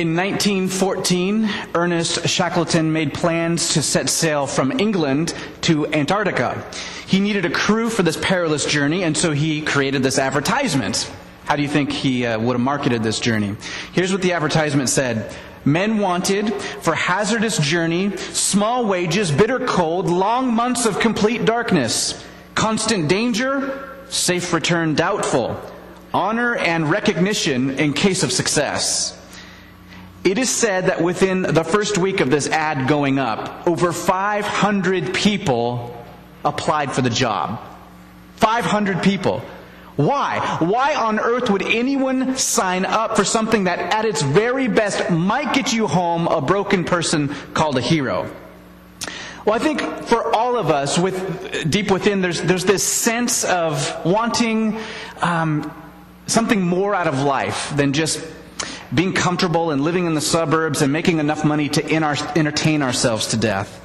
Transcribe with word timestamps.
In 0.00 0.16
1914, 0.16 1.46
Ernest 1.74 2.26
Shackleton 2.26 2.90
made 2.90 3.12
plans 3.12 3.74
to 3.74 3.82
set 3.82 4.08
sail 4.08 4.46
from 4.46 4.80
England 4.80 5.34
to 5.60 5.86
Antarctica. 5.88 6.64
He 7.06 7.20
needed 7.20 7.44
a 7.44 7.50
crew 7.50 7.90
for 7.90 8.02
this 8.02 8.16
perilous 8.16 8.64
journey, 8.64 9.02
and 9.02 9.14
so 9.14 9.32
he 9.32 9.60
created 9.60 10.02
this 10.02 10.18
advertisement. 10.18 11.12
How 11.44 11.54
do 11.56 11.60
you 11.60 11.68
think 11.68 11.92
he 11.92 12.24
uh, 12.24 12.40
would 12.40 12.54
have 12.54 12.62
marketed 12.62 13.02
this 13.02 13.20
journey? 13.20 13.56
Here's 13.92 14.10
what 14.10 14.22
the 14.22 14.32
advertisement 14.32 14.88
said. 14.88 15.36
Men 15.66 15.98
wanted 15.98 16.54
for 16.54 16.94
hazardous 16.94 17.58
journey, 17.58 18.16
small 18.16 18.86
wages, 18.86 19.30
bitter 19.30 19.58
cold, 19.58 20.08
long 20.08 20.54
months 20.54 20.86
of 20.86 20.98
complete 20.98 21.44
darkness, 21.44 22.24
constant 22.54 23.06
danger, 23.06 24.02
safe 24.08 24.54
return 24.54 24.94
doubtful, 24.94 25.60
honor 26.14 26.56
and 26.56 26.88
recognition 26.88 27.78
in 27.78 27.92
case 27.92 28.22
of 28.22 28.32
success. 28.32 29.19
It 30.22 30.36
is 30.36 30.50
said 30.50 30.86
that 30.86 31.02
within 31.02 31.42
the 31.42 31.64
first 31.64 31.96
week 31.96 32.20
of 32.20 32.30
this 32.30 32.46
ad 32.48 32.88
going 32.88 33.18
up, 33.18 33.66
over 33.66 33.92
500 33.92 35.14
people 35.14 35.96
applied 36.44 36.92
for 36.92 37.00
the 37.00 37.10
job. 37.10 37.60
500 38.36 39.02
people. 39.02 39.42
Why? 39.96 40.58
Why 40.60 40.94
on 40.94 41.18
earth 41.18 41.50
would 41.50 41.62
anyone 41.62 42.36
sign 42.36 42.84
up 42.84 43.16
for 43.16 43.24
something 43.24 43.64
that 43.64 43.78
at 43.78 44.04
its 44.04 44.22
very 44.22 44.68
best 44.68 45.10
might 45.10 45.54
get 45.54 45.72
you 45.72 45.86
home 45.86 46.26
a 46.26 46.40
broken 46.40 46.84
person 46.84 47.28
called 47.54 47.76
a 47.76 47.82
hero? 47.82 48.30
Well, 49.44 49.54
I 49.54 49.58
think 49.58 49.80
for 50.04 50.34
all 50.34 50.58
of 50.58 50.70
us, 50.70 50.98
with 50.98 51.70
deep 51.70 51.90
within, 51.90 52.20
there's 52.20 52.42
there's 52.42 52.66
this 52.66 52.84
sense 52.84 53.44
of 53.44 54.04
wanting 54.04 54.78
um, 55.22 55.72
something 56.26 56.60
more 56.60 56.94
out 56.94 57.06
of 57.06 57.22
life 57.22 57.72
than 57.74 57.94
just 57.94 58.22
being 58.94 59.12
comfortable 59.12 59.70
and 59.70 59.82
living 59.82 60.06
in 60.06 60.14
the 60.14 60.20
suburbs 60.20 60.82
and 60.82 60.92
making 60.92 61.18
enough 61.18 61.44
money 61.44 61.68
to 61.68 62.02
our, 62.02 62.16
entertain 62.36 62.82
ourselves 62.82 63.28
to 63.28 63.36
death. 63.36 63.76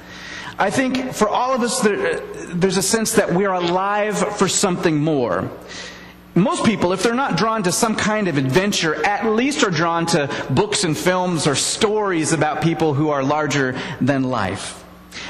I 0.58 0.70
think 0.70 1.12
for 1.12 1.28
all 1.28 1.54
of 1.54 1.62
us, 1.62 1.80
there, 1.80 2.20
there's 2.20 2.78
a 2.78 2.82
sense 2.82 3.12
that 3.12 3.32
we 3.32 3.44
are 3.44 3.54
alive 3.54 4.18
for 4.36 4.48
something 4.48 4.96
more. 4.96 5.50
Most 6.34 6.64
people, 6.64 6.92
if 6.92 7.02
they're 7.02 7.14
not 7.14 7.36
drawn 7.36 7.62
to 7.62 7.72
some 7.72 7.96
kind 7.96 8.28
of 8.28 8.36
adventure, 8.36 8.94
at 9.06 9.26
least 9.26 9.64
are 9.64 9.70
drawn 9.70 10.06
to 10.06 10.30
books 10.50 10.84
and 10.84 10.96
films 10.96 11.46
or 11.46 11.54
stories 11.54 12.32
about 12.32 12.62
people 12.62 12.94
who 12.94 13.10
are 13.10 13.22
larger 13.22 13.78
than 14.00 14.24
life. 14.24 14.84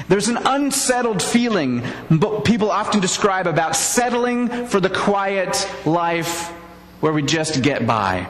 There's 0.09 0.29
an 0.29 0.39
unsettled 0.39 1.23
feeling 1.23 1.83
people 2.45 2.71
often 2.71 3.01
describe 3.01 3.47
about 3.47 3.77
settling 3.77 4.67
for 4.67 4.81
the 4.81 4.91
quiet 4.91 5.69
life 5.85 6.49
where 7.01 7.13
we 7.13 7.23
just 7.23 7.63
get 7.63 7.87
by. 7.87 8.29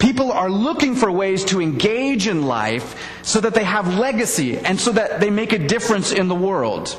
People 0.00 0.32
are 0.32 0.50
looking 0.50 0.96
for 0.96 1.12
ways 1.12 1.44
to 1.44 1.60
engage 1.60 2.26
in 2.26 2.46
life 2.46 2.96
so 3.22 3.40
that 3.40 3.54
they 3.54 3.64
have 3.64 3.98
legacy 3.98 4.58
and 4.58 4.80
so 4.80 4.92
that 4.92 5.20
they 5.20 5.30
make 5.30 5.52
a 5.52 5.58
difference 5.58 6.10
in 6.10 6.26
the 6.26 6.34
world. 6.34 6.98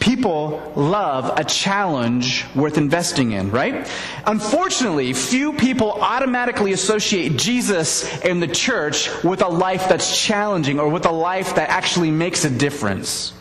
People 0.00 0.72
love 0.74 1.38
a 1.38 1.44
challenge 1.44 2.44
worth 2.54 2.78
investing 2.78 3.32
in, 3.32 3.50
right? 3.50 3.90
Unfortunately, 4.26 5.12
few 5.12 5.52
people 5.52 5.92
automatically 5.92 6.72
associate 6.72 7.36
Jesus 7.36 8.20
and 8.20 8.42
the 8.42 8.48
church 8.48 9.10
with 9.22 9.42
a 9.42 9.48
life 9.48 9.88
that's 9.88 10.18
challenging 10.20 10.80
or 10.80 10.88
with 10.88 11.06
a 11.06 11.12
life 11.12 11.54
that 11.54 11.68
actually 11.68 12.10
makes 12.10 12.44
a 12.44 12.50
difference. 12.50 13.34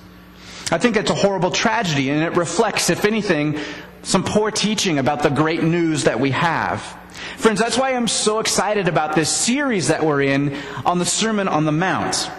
I 0.72 0.78
think 0.78 0.98
it's 0.98 1.10
a 1.10 1.16
horrible 1.16 1.52
tragedy 1.52 2.10
and 2.10 2.22
it 2.22 2.36
reflects, 2.36 2.90
if 2.90 3.06
anything, 3.06 3.60
some 4.02 4.24
poor 4.24 4.52
teaching 4.52 5.00
about 5.00 5.24
the 5.24 5.30
great 5.30 5.64
news 5.64 6.04
that 6.04 6.20
we 6.20 6.32
have. 6.32 6.98
Friends, 7.44 7.60
that's 7.60 7.78
why 7.78 7.94
I'm 7.94 8.08
so 8.08 8.40
excited 8.40 8.88
about 8.88 9.16
this 9.16 9.30
series 9.30 9.90
that 9.90 10.02
we're 10.02 10.22
in 10.22 10.58
on 10.86 10.98
the 10.98 11.04
Sermon 11.04 11.50
on 11.50 11.66
the 11.66 11.74
Mount. 11.74 12.32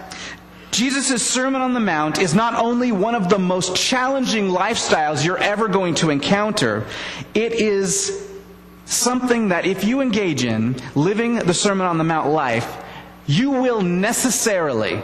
Jesus' 0.70 1.22
Sermon 1.22 1.60
on 1.60 1.74
the 1.74 1.78
Mount 1.78 2.19
is 2.19 2.34
not 2.34 2.55
only 2.55 2.91
one 2.91 3.14
of 3.14 3.28
the 3.28 3.38
most 3.38 3.77
challenging 3.77 4.48
lifestyles 4.48 5.22
you're 5.22 5.36
ever 5.36 5.69
going 5.69 5.94
to 5.97 6.09
encounter, 6.09 6.87
it 7.34 7.53
is 7.53 8.26
something 8.87 9.48
that 9.48 9.66
if 9.66 9.84
you 9.84 10.00
engage 10.00 10.43
in, 10.43 10.75
living 10.94 11.34
the 11.34 11.53
Sermon 11.53 11.87
on 11.87 11.98
the 11.98 12.04
Mount 12.04 12.31
life, 12.31 12.82
you 13.26 13.50
will 13.50 13.82
necessarily 13.82 15.03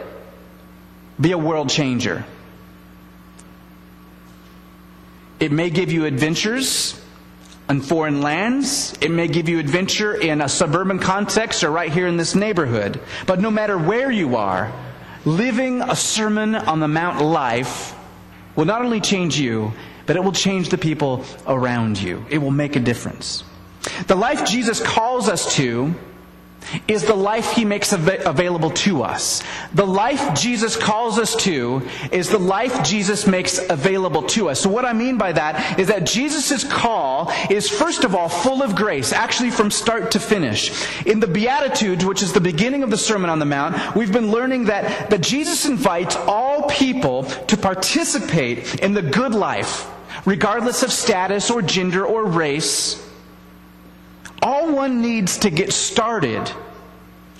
be 1.19 1.31
a 1.31 1.37
world 1.37 1.69
changer. 1.69 2.25
It 5.39 5.51
may 5.51 5.69
give 5.69 5.91
you 5.91 6.05
adventures 6.05 6.99
in 7.71 7.79
foreign 7.81 8.21
lands. 8.21 8.93
It 8.99 9.09
may 9.09 9.29
give 9.29 9.47
you 9.47 9.57
adventure 9.57 10.13
in 10.13 10.41
a 10.41 10.49
suburban 10.49 10.99
context 10.99 11.63
or 11.63 11.71
right 11.71 11.91
here 11.91 12.05
in 12.05 12.17
this 12.17 12.35
neighborhood. 12.35 12.99
But 13.25 13.39
no 13.39 13.49
matter 13.49 13.77
where 13.77 14.11
you 14.11 14.35
are, 14.35 14.71
living 15.23 15.81
a 15.81 15.95
Sermon 15.95 16.53
on 16.53 16.81
the 16.81 16.87
Mount 16.89 17.23
life 17.23 17.95
will 18.57 18.65
not 18.65 18.81
only 18.81 18.99
change 18.99 19.39
you, 19.39 19.71
but 20.05 20.17
it 20.17 20.23
will 20.23 20.33
change 20.33 20.67
the 20.67 20.77
people 20.77 21.23
around 21.47 21.97
you. 21.97 22.25
It 22.29 22.39
will 22.39 22.51
make 22.51 22.75
a 22.75 22.79
difference. 22.81 23.45
The 24.07 24.15
life 24.15 24.45
Jesus 24.45 24.81
calls 24.81 25.29
us 25.29 25.55
to 25.55 25.95
is 26.87 27.05
the 27.05 27.15
life 27.15 27.51
he 27.51 27.65
makes 27.65 27.93
av- 27.93 28.25
available 28.25 28.69
to 28.69 29.03
us. 29.03 29.43
The 29.73 29.85
life 29.85 30.39
Jesus 30.39 30.75
calls 30.75 31.19
us 31.19 31.35
to 31.37 31.81
is 32.11 32.29
the 32.29 32.39
life 32.39 32.83
Jesus 32.83 33.27
makes 33.27 33.59
available 33.69 34.23
to 34.23 34.49
us. 34.49 34.59
So 34.61 34.69
what 34.69 34.85
I 34.85 34.93
mean 34.93 35.17
by 35.17 35.31
that 35.33 35.79
is 35.79 35.87
that 35.87 36.05
Jesus' 36.05 36.63
call 36.63 37.31
is 37.49 37.69
first 37.69 38.03
of 38.03 38.15
all 38.15 38.29
full 38.29 38.61
of 38.63 38.75
grace, 38.75 39.11
actually 39.11 39.51
from 39.51 39.71
start 39.71 40.11
to 40.11 40.19
finish. 40.19 40.71
In 41.05 41.19
the 41.19 41.27
Beatitudes, 41.27 42.05
which 42.05 42.21
is 42.21 42.33
the 42.33 42.41
beginning 42.41 42.83
of 42.83 42.89
the 42.89 42.97
Sermon 42.97 43.29
on 43.29 43.39
the 43.39 43.45
Mount, 43.45 43.95
we've 43.95 44.13
been 44.13 44.31
learning 44.31 44.65
that, 44.65 45.09
that 45.09 45.21
Jesus 45.21 45.65
invites 45.65 46.15
all 46.15 46.69
people 46.69 47.23
to 47.23 47.57
participate 47.57 48.81
in 48.81 48.93
the 48.93 49.01
good 49.01 49.33
life, 49.33 49.89
regardless 50.25 50.83
of 50.83 50.91
status 50.91 51.49
or 51.49 51.61
gender 51.61 52.05
or 52.05 52.25
race 52.25 53.07
all 54.41 54.73
one 54.73 55.01
needs 55.01 55.39
to 55.39 55.49
get 55.49 55.71
started 55.73 56.51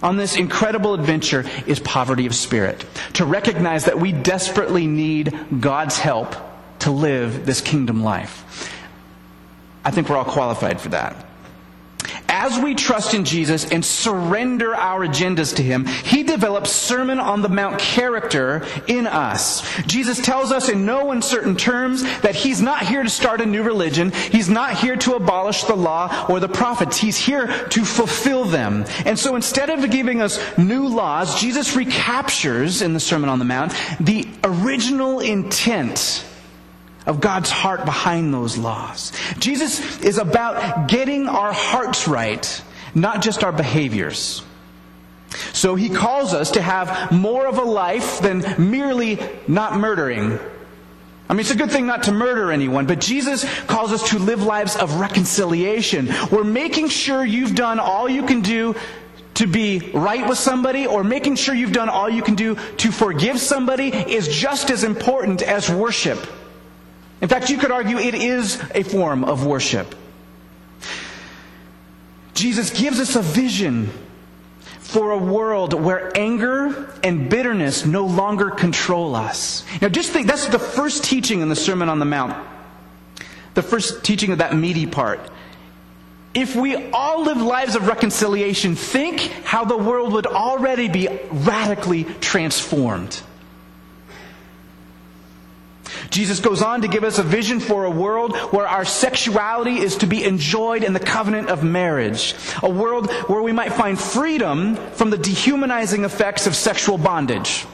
on 0.04 0.18
this 0.18 0.36
incredible 0.36 0.94
adventure 0.94 1.46
is 1.68 1.80
poverty 1.80 2.26
of 2.26 2.36
spirit. 2.36 2.86
To 3.14 3.26
recognize 3.26 3.86
that 3.86 4.00
we 4.00 4.12
desperately 4.12 4.88
need 4.88 5.38
God's 5.60 5.98
help 5.98 6.36
to 6.80 6.92
live 6.92 7.46
this 7.46 7.62
kingdom 7.62 8.04
life. 8.04 8.72
I 9.84 9.92
think 9.92 10.10
we're 10.10 10.18
all 10.18 10.26
qualified 10.26 10.82
for 10.82 10.90
that 10.90 11.26
as 12.32 12.58
we 12.58 12.74
trust 12.74 13.14
in 13.14 13.26
Jesus 13.26 13.70
and 13.72 13.84
surrender 13.84 14.74
our 14.74 15.06
agendas 15.06 15.56
to 15.58 15.64
Him, 15.64 15.86
He 15.86 16.24
develops 16.24 16.72
Sermon 16.72 17.20
on 17.20 17.42
the 17.42 17.50
Mount 17.50 17.78
character 17.78 18.66
in 18.88 19.06
us. 19.06 19.62
Jesus 19.84 20.20
tells 20.20 20.52
us 20.52 20.70
in 20.70 20.86
no 20.86 21.12
uncertain 21.12 21.56
terms 21.56 22.04
that 22.22 22.36
He's 22.36 22.62
not 22.62 22.88
here 22.88 23.04
to 23.04 23.10
start 23.10 23.42
a 23.42 23.46
new 23.46 23.64
religion. 23.64 24.12
He's 24.12 24.50
not 24.50 24.78
here 24.78 24.96
to 24.96 25.16
abolish 25.16 25.66
the 25.66 25.76
law 25.76 26.26
or 26.30 26.40
the 26.40 26.50
prophets. 26.50 26.98
He's 26.98 27.18
here 27.18 27.48
to 27.70 27.86
fulfill 27.86 28.46
them. 28.46 28.86
And 29.06 29.20
so 29.20 29.36
instead 29.36 29.70
of 29.70 29.92
giving 29.92 30.22
us 30.22 30.40
new 30.58 30.88
laws, 30.88 31.40
Jesus 31.40 31.76
recaptures 31.76 32.82
in 32.82 32.94
the 32.94 33.00
Sermon 33.00 33.30
on 33.30 33.40
the 33.40 33.46
Mount 33.46 33.74
the 34.00 34.28
original 34.44 35.20
intent 35.20 36.26
of 37.12 37.20
God's 37.20 37.50
heart 37.50 37.84
behind 37.84 38.34
those 38.34 38.58
laws. 38.58 39.12
Jesus 39.38 40.02
is 40.02 40.18
about 40.18 40.88
getting 40.88 41.28
our 41.28 41.52
hearts 41.52 42.08
right, 42.08 42.64
not 42.96 43.22
just 43.22 43.44
our 43.44 43.52
behaviors. 43.52 44.44
So 45.52 45.76
he 45.76 45.90
calls 45.90 46.34
us 46.34 46.52
to 46.52 46.62
have 46.62 47.12
more 47.12 47.48
of 47.48 47.58
a 47.58 47.64
life 47.64 48.22
than 48.22 48.46
merely 48.72 49.20
not 49.46 49.76
murdering. 49.76 50.40
I 51.30 51.34
mean, 51.34 51.42
it's 51.42 51.52
a 51.52 51.58
good 51.58 51.70
thing 51.70 51.86
not 51.86 52.04
to 52.04 52.14
murder 52.14 52.50
anyone, 52.50 52.88
but 52.88 53.02
Jesus 53.02 53.44
calls 53.66 53.92
us 53.92 54.10
to 54.12 54.18
live 54.20 54.44
lives 54.44 54.78
of 54.78 55.02
reconciliation. 55.02 56.10
We're 56.32 56.46
making 56.46 56.88
sure 56.88 57.26
you've 57.26 57.56
done 57.56 57.80
all 57.80 58.08
you 58.08 58.24
can 58.24 58.40
do 58.40 58.74
to 59.34 59.48
be 59.48 59.92
right 59.94 60.28
with 60.30 60.38
somebody 60.38 60.88
or 60.88 61.04
making 61.04 61.36
sure 61.36 61.54
you've 61.54 61.74
done 61.74 61.90
all 61.90 62.10
you 62.10 62.22
can 62.22 62.36
do 62.36 62.56
to 62.78 62.92
forgive 62.92 63.38
somebody 63.38 63.90
is 63.90 64.30
just 64.30 64.70
as 64.70 64.86
important 64.86 65.42
as 65.42 65.70
worship. 65.70 66.26
In 67.22 67.30
fact, 67.30 67.50
you 67.50 67.58
could 67.58 67.72
argue 67.72 67.98
it 67.98 68.16
is 68.16 68.62
a 68.74 68.84
form 68.84 69.24
of 69.24 69.46
worship. 69.46 69.96
Jesus 72.34 72.72
gives 72.72 73.00
us 73.00 73.16
a 73.16 73.22
vision 73.22 73.92
for 74.80 75.12
a 75.12 75.18
world 75.18 75.74
where 75.74 76.12
anger 76.18 76.94
and 77.04 77.30
bitterness 77.30 77.86
no 77.86 78.06
longer 78.06 78.50
control 78.50 79.16
us. 79.16 79.64
Now, 79.82 79.90
just 79.90 80.12
think 80.12 80.28
that's 80.28 80.48
the 80.48 80.60
first 80.60 81.04
teaching 81.04 81.42
in 81.42 81.50
the 81.50 81.56
Sermon 81.56 81.88
on 81.88 82.00
the 82.00 82.06
Mount. 82.06 82.36
The 83.54 83.62
first 83.62 84.04
teaching 84.04 84.32
of 84.32 84.40
that 84.40 84.56
meaty 84.56 84.88
part. 84.88 85.20
If 86.34 86.56
we 86.56 86.92
all 86.92 87.24
live 87.24 87.38
lives 87.38 87.76
of 87.76 87.88
reconciliation, 87.88 88.76
think 88.76 89.20
how 89.44 89.66
the 89.66 89.78
world 89.78 90.14
would 90.14 90.26
already 90.26 90.88
be 90.88 91.08
radically 91.30 92.06
transformed. 92.06 93.22
Jesus 96.12 96.42
goes 96.42 96.62
on 96.62 96.82
to 96.82 96.90
give 96.90 97.06
us 97.06 97.20
a 97.20 97.24
vision 97.24 97.62
for 97.62 97.86
a 97.86 97.90
world 97.90 98.36
where 98.52 98.68
our 98.68 98.84
sexuality 98.84 99.80
is 99.80 99.96
to 99.98 100.06
be 100.06 100.24
enjoyed 100.26 100.84
in 100.84 100.92
the 100.92 101.00
covenant 101.00 101.48
of 101.50 101.64
marriage. 101.64 102.36
A 102.62 102.70
world 102.70 103.10
where 103.30 103.42
we 103.42 103.54
might 103.54 103.72
find 103.72 103.98
freedom 103.98 104.76
from 104.76 105.10
the 105.10 105.18
dehumanizing 105.18 106.04
effects 106.04 106.48
of 106.48 106.56
sexual 106.56 106.98
bondage. 106.98 107.66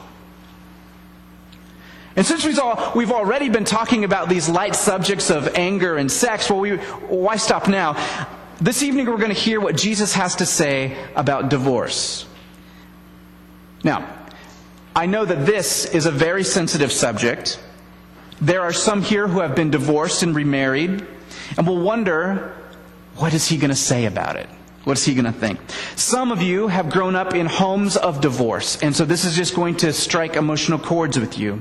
And 2.14 2.24
since 2.24 2.44
we've, 2.44 2.58
we've 2.94 3.12
already 3.12 3.48
been 3.48 3.64
talking 3.64 4.04
about 4.04 4.28
these 4.28 4.48
light 4.48 4.76
subjects 4.76 5.30
of 5.30 5.56
anger 5.56 5.96
and 5.96 6.10
sex, 6.10 6.48
well, 6.48 6.60
we, 6.60 6.76
why 6.76 7.36
stop 7.36 7.66
now? 7.66 7.96
This 8.60 8.84
evening 8.84 9.06
we're 9.06 9.18
going 9.18 9.34
to 9.34 9.40
hear 9.40 9.60
what 9.60 9.76
Jesus 9.76 10.14
has 10.14 10.36
to 10.36 10.46
say 10.46 10.96
about 11.16 11.48
divorce. 11.48 12.24
Now, 13.82 14.16
I 14.94 15.06
know 15.06 15.24
that 15.24 15.44
this 15.44 15.86
is 15.86 16.06
a 16.06 16.12
very 16.12 16.44
sensitive 16.44 16.92
subject. 16.92 17.60
There 18.40 18.60
are 18.60 18.72
some 18.72 19.02
here 19.02 19.26
who 19.26 19.40
have 19.40 19.54
been 19.54 19.70
divorced 19.70 20.22
and 20.22 20.34
remarried, 20.34 21.06
and 21.56 21.66
will 21.66 21.80
wonder, 21.80 22.54
what 23.16 23.34
is 23.34 23.48
he 23.48 23.56
going 23.56 23.70
to 23.70 23.76
say 23.76 24.06
about 24.06 24.36
it? 24.36 24.48
What 24.84 24.96
is 24.96 25.04
he 25.04 25.14
going 25.14 25.24
to 25.24 25.32
think? 25.32 25.58
Some 25.96 26.30
of 26.30 26.40
you 26.40 26.68
have 26.68 26.88
grown 26.88 27.16
up 27.16 27.34
in 27.34 27.46
homes 27.46 27.96
of 27.96 28.20
divorce, 28.20 28.80
and 28.80 28.94
so 28.94 29.04
this 29.04 29.24
is 29.24 29.34
just 29.34 29.54
going 29.54 29.76
to 29.78 29.92
strike 29.92 30.36
emotional 30.36 30.78
chords 30.78 31.18
with 31.18 31.38
you. 31.38 31.60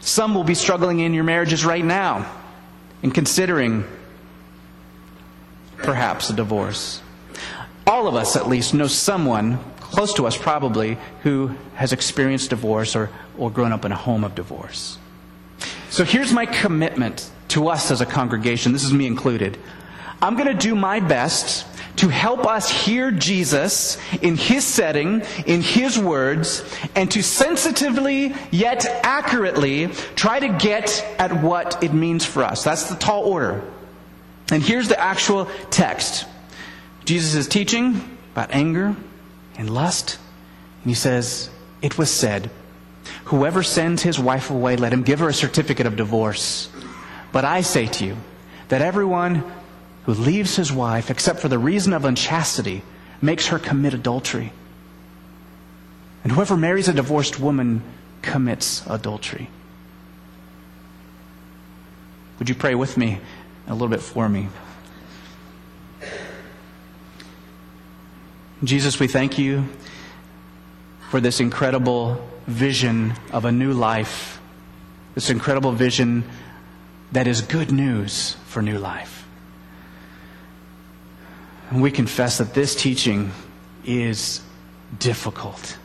Some 0.00 0.34
will 0.34 0.44
be 0.44 0.54
struggling 0.54 1.00
in 1.00 1.14
your 1.14 1.24
marriages 1.24 1.64
right 1.64 1.84
now 1.84 2.30
and 3.02 3.14
considering 3.14 3.84
perhaps 5.78 6.30
a 6.30 6.32
divorce. 6.32 7.00
All 7.86 8.06
of 8.06 8.14
us, 8.14 8.36
at 8.36 8.48
least, 8.48 8.74
know 8.74 8.86
someone 8.86 9.58
close 9.80 10.14
to 10.14 10.26
us, 10.26 10.36
probably, 10.36 10.98
who 11.22 11.54
has 11.74 11.92
experienced 11.92 12.50
divorce 12.50 12.94
or, 12.94 13.10
or 13.36 13.50
grown 13.50 13.72
up 13.72 13.84
in 13.84 13.92
a 13.92 13.96
home 13.96 14.22
of 14.22 14.34
divorce. 14.34 14.98
So 15.92 16.04
here's 16.04 16.32
my 16.32 16.46
commitment 16.46 17.30
to 17.48 17.68
us 17.68 17.90
as 17.90 18.00
a 18.00 18.06
congregation. 18.06 18.72
This 18.72 18.82
is 18.82 18.94
me 18.94 19.06
included. 19.06 19.58
I'm 20.22 20.36
going 20.36 20.46
to 20.46 20.54
do 20.54 20.74
my 20.74 21.00
best 21.00 21.66
to 21.96 22.08
help 22.08 22.46
us 22.46 22.70
hear 22.70 23.10
Jesus 23.10 23.98
in 24.22 24.36
His 24.36 24.64
setting, 24.64 25.20
in 25.44 25.60
His 25.60 25.98
words, 25.98 26.64
and 26.94 27.10
to 27.10 27.22
sensitively 27.22 28.34
yet 28.50 28.86
accurately 29.04 29.88
try 30.16 30.40
to 30.40 30.48
get 30.48 31.04
at 31.18 31.42
what 31.42 31.84
it 31.84 31.92
means 31.92 32.24
for 32.24 32.42
us. 32.42 32.64
That's 32.64 32.84
the 32.84 32.96
tall 32.96 33.24
order. 33.24 33.62
And 34.50 34.62
here's 34.62 34.88
the 34.88 34.98
actual 34.98 35.44
text 35.68 36.24
Jesus 37.04 37.34
is 37.34 37.46
teaching 37.46 38.16
about 38.32 38.50
anger 38.52 38.96
and 39.58 39.68
lust, 39.68 40.18
and 40.84 40.90
He 40.90 40.94
says, 40.94 41.50
It 41.82 41.98
was 41.98 42.10
said, 42.10 42.50
Whoever 43.26 43.62
sends 43.62 44.02
his 44.02 44.18
wife 44.18 44.50
away, 44.50 44.76
let 44.76 44.92
him 44.92 45.02
give 45.02 45.20
her 45.20 45.28
a 45.28 45.34
certificate 45.34 45.86
of 45.86 45.96
divorce. 45.96 46.70
But 47.32 47.44
I 47.44 47.62
say 47.62 47.86
to 47.86 48.04
you 48.04 48.16
that 48.68 48.82
everyone 48.82 49.44
who 50.04 50.14
leaves 50.14 50.56
his 50.56 50.72
wife, 50.72 51.10
except 51.10 51.40
for 51.40 51.48
the 51.48 51.58
reason 51.58 51.92
of 51.92 52.04
unchastity, 52.04 52.82
makes 53.20 53.48
her 53.48 53.58
commit 53.58 53.94
adultery. 53.94 54.52
And 56.24 56.32
whoever 56.32 56.56
marries 56.56 56.88
a 56.88 56.92
divorced 56.92 57.40
woman 57.40 57.82
commits 58.20 58.86
adultery. 58.86 59.48
Would 62.38 62.48
you 62.48 62.54
pray 62.54 62.74
with 62.74 62.96
me 62.96 63.20
a 63.66 63.72
little 63.72 63.88
bit 63.88 64.00
for 64.00 64.28
me? 64.28 64.48
Jesus, 68.64 69.00
we 69.00 69.08
thank 69.08 69.38
you 69.38 69.68
for 71.12 71.20
this 71.20 71.40
incredible 71.40 72.26
vision 72.46 73.12
of 73.32 73.44
a 73.44 73.52
new 73.52 73.74
life, 73.74 74.40
this 75.14 75.28
incredible 75.28 75.70
vision 75.70 76.24
that 77.12 77.26
is 77.26 77.42
good 77.42 77.70
news 77.70 78.34
for 78.46 78.62
new 78.62 78.78
life. 78.78 79.28
And 81.68 81.82
we 81.82 81.90
confess 81.90 82.38
that 82.38 82.54
this 82.54 82.74
teaching 82.74 83.30
is 83.84 84.40
difficult. 84.98 85.76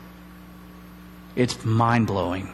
It's 1.36 1.62
mind 1.62 2.06
blowing. 2.06 2.50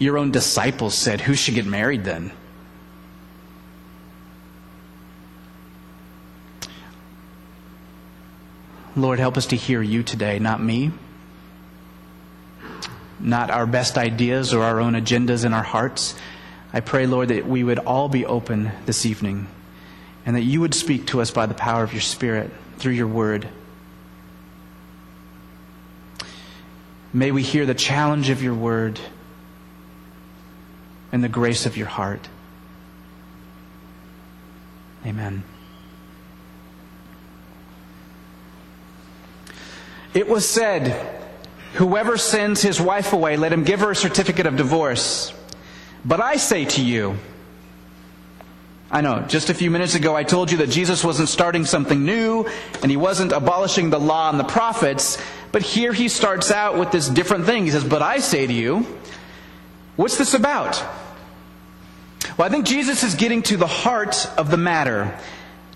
Your 0.00 0.18
own 0.18 0.32
disciples 0.32 0.98
said, 0.98 1.20
Who 1.20 1.34
should 1.34 1.54
get 1.54 1.66
married 1.66 2.02
then? 2.02 2.32
Lord, 8.96 9.20
help 9.20 9.36
us 9.36 9.46
to 9.46 9.56
hear 9.56 9.80
you 9.80 10.02
today, 10.02 10.40
not 10.40 10.60
me, 10.60 10.90
not 13.22 13.50
our 13.50 13.66
best 13.66 13.96
ideas 13.96 14.52
or 14.52 14.62
our 14.62 14.80
own 14.80 14.94
agendas 14.94 15.44
in 15.44 15.52
our 15.52 15.62
hearts. 15.62 16.14
I 16.72 16.80
pray, 16.80 17.06
Lord, 17.06 17.28
that 17.28 17.46
we 17.46 17.62
would 17.62 17.78
all 17.78 18.08
be 18.08 18.26
open 18.26 18.72
this 18.86 19.06
evening 19.06 19.46
and 20.26 20.36
that 20.36 20.42
you 20.42 20.60
would 20.60 20.74
speak 20.74 21.06
to 21.08 21.20
us 21.20 21.30
by 21.30 21.46
the 21.46 21.54
power 21.54 21.82
of 21.82 21.92
your 21.92 22.02
Spirit 22.02 22.50
through 22.78 22.92
your 22.92 23.06
word. 23.06 23.48
May 27.12 27.30
we 27.30 27.42
hear 27.42 27.66
the 27.66 27.74
challenge 27.74 28.30
of 28.30 28.42
your 28.42 28.54
word 28.54 28.98
and 31.12 31.22
the 31.22 31.28
grace 31.28 31.66
of 31.66 31.76
your 31.76 31.86
heart. 31.86 32.26
Amen. 35.04 35.42
It 40.14 40.28
was 40.28 40.48
said, 40.48 41.21
Whoever 41.74 42.16
sends 42.18 42.60
his 42.60 42.80
wife 42.80 43.12
away, 43.12 43.36
let 43.36 43.52
him 43.52 43.64
give 43.64 43.80
her 43.80 43.92
a 43.92 43.96
certificate 43.96 44.46
of 44.46 44.56
divorce. 44.56 45.32
But 46.04 46.20
I 46.20 46.36
say 46.36 46.64
to 46.66 46.84
you, 46.84 47.16
I 48.90 49.00
know, 49.00 49.24
just 49.26 49.48
a 49.48 49.54
few 49.54 49.70
minutes 49.70 49.94
ago 49.94 50.14
I 50.14 50.22
told 50.22 50.50
you 50.50 50.58
that 50.58 50.68
Jesus 50.68 51.02
wasn't 51.02 51.30
starting 51.30 51.64
something 51.64 52.04
new 52.04 52.46
and 52.82 52.90
he 52.90 52.98
wasn't 52.98 53.32
abolishing 53.32 53.88
the 53.88 53.98
law 53.98 54.28
and 54.28 54.38
the 54.38 54.44
prophets, 54.44 55.16
but 55.50 55.62
here 55.62 55.94
he 55.94 56.08
starts 56.08 56.50
out 56.50 56.76
with 56.76 56.90
this 56.90 57.08
different 57.08 57.46
thing. 57.46 57.64
He 57.64 57.70
says, 57.70 57.84
But 57.84 58.02
I 58.02 58.18
say 58.18 58.46
to 58.46 58.52
you, 58.52 58.86
what's 59.96 60.18
this 60.18 60.34
about? 60.34 60.76
Well, 62.36 62.46
I 62.46 62.50
think 62.50 62.66
Jesus 62.66 63.02
is 63.02 63.14
getting 63.14 63.42
to 63.44 63.56
the 63.56 63.66
heart 63.66 64.28
of 64.36 64.50
the 64.50 64.58
matter. 64.58 65.18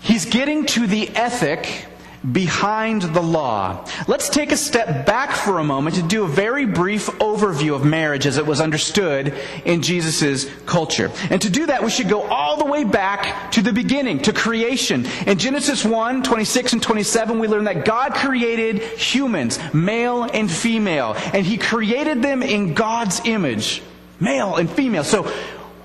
He's 0.01 0.25
getting 0.25 0.67
to 0.67 0.85
the 0.85 1.09
ethic 1.15 1.87
behind 2.31 3.01
the 3.01 3.21
law. 3.21 3.85
Let's 4.07 4.29
take 4.29 4.51
a 4.51 4.57
step 4.57 5.05
back 5.05 5.31
for 5.31 5.59
a 5.59 5.63
moment 5.63 5.95
to 5.95 6.01
do 6.01 6.23
a 6.23 6.27
very 6.27 6.65
brief 6.65 7.07
overview 7.19 7.75
of 7.75 7.85
marriage 7.85 8.25
as 8.25 8.37
it 8.37 8.45
was 8.45 8.59
understood 8.59 9.33
in 9.65 9.81
Jesus' 9.81 10.49
culture. 10.65 11.11
And 11.29 11.41
to 11.41 11.49
do 11.49 11.67
that, 11.67 11.83
we 11.83 11.89
should 11.89 12.09
go 12.09 12.21
all 12.23 12.57
the 12.57 12.65
way 12.65 12.83
back 12.83 13.51
to 13.51 13.61
the 13.61 13.73
beginning, 13.73 14.19
to 14.19 14.33
creation. 14.33 15.05
In 15.25 15.37
Genesis 15.37 15.85
1, 15.85 16.23
26 16.23 16.73
and 16.73 16.83
27, 16.83 17.39
we 17.39 17.47
learn 17.47 17.65
that 17.65 17.85
God 17.85 18.13
created 18.13 18.81
humans, 18.81 19.59
male 19.73 20.23
and 20.23 20.49
female, 20.49 21.15
and 21.33 21.45
He 21.45 21.57
created 21.57 22.21
them 22.21 22.41
in 22.43 22.73
God's 22.73 23.21
image, 23.25 23.81
male 24.19 24.55
and 24.55 24.69
female. 24.69 25.03
So, 25.03 25.23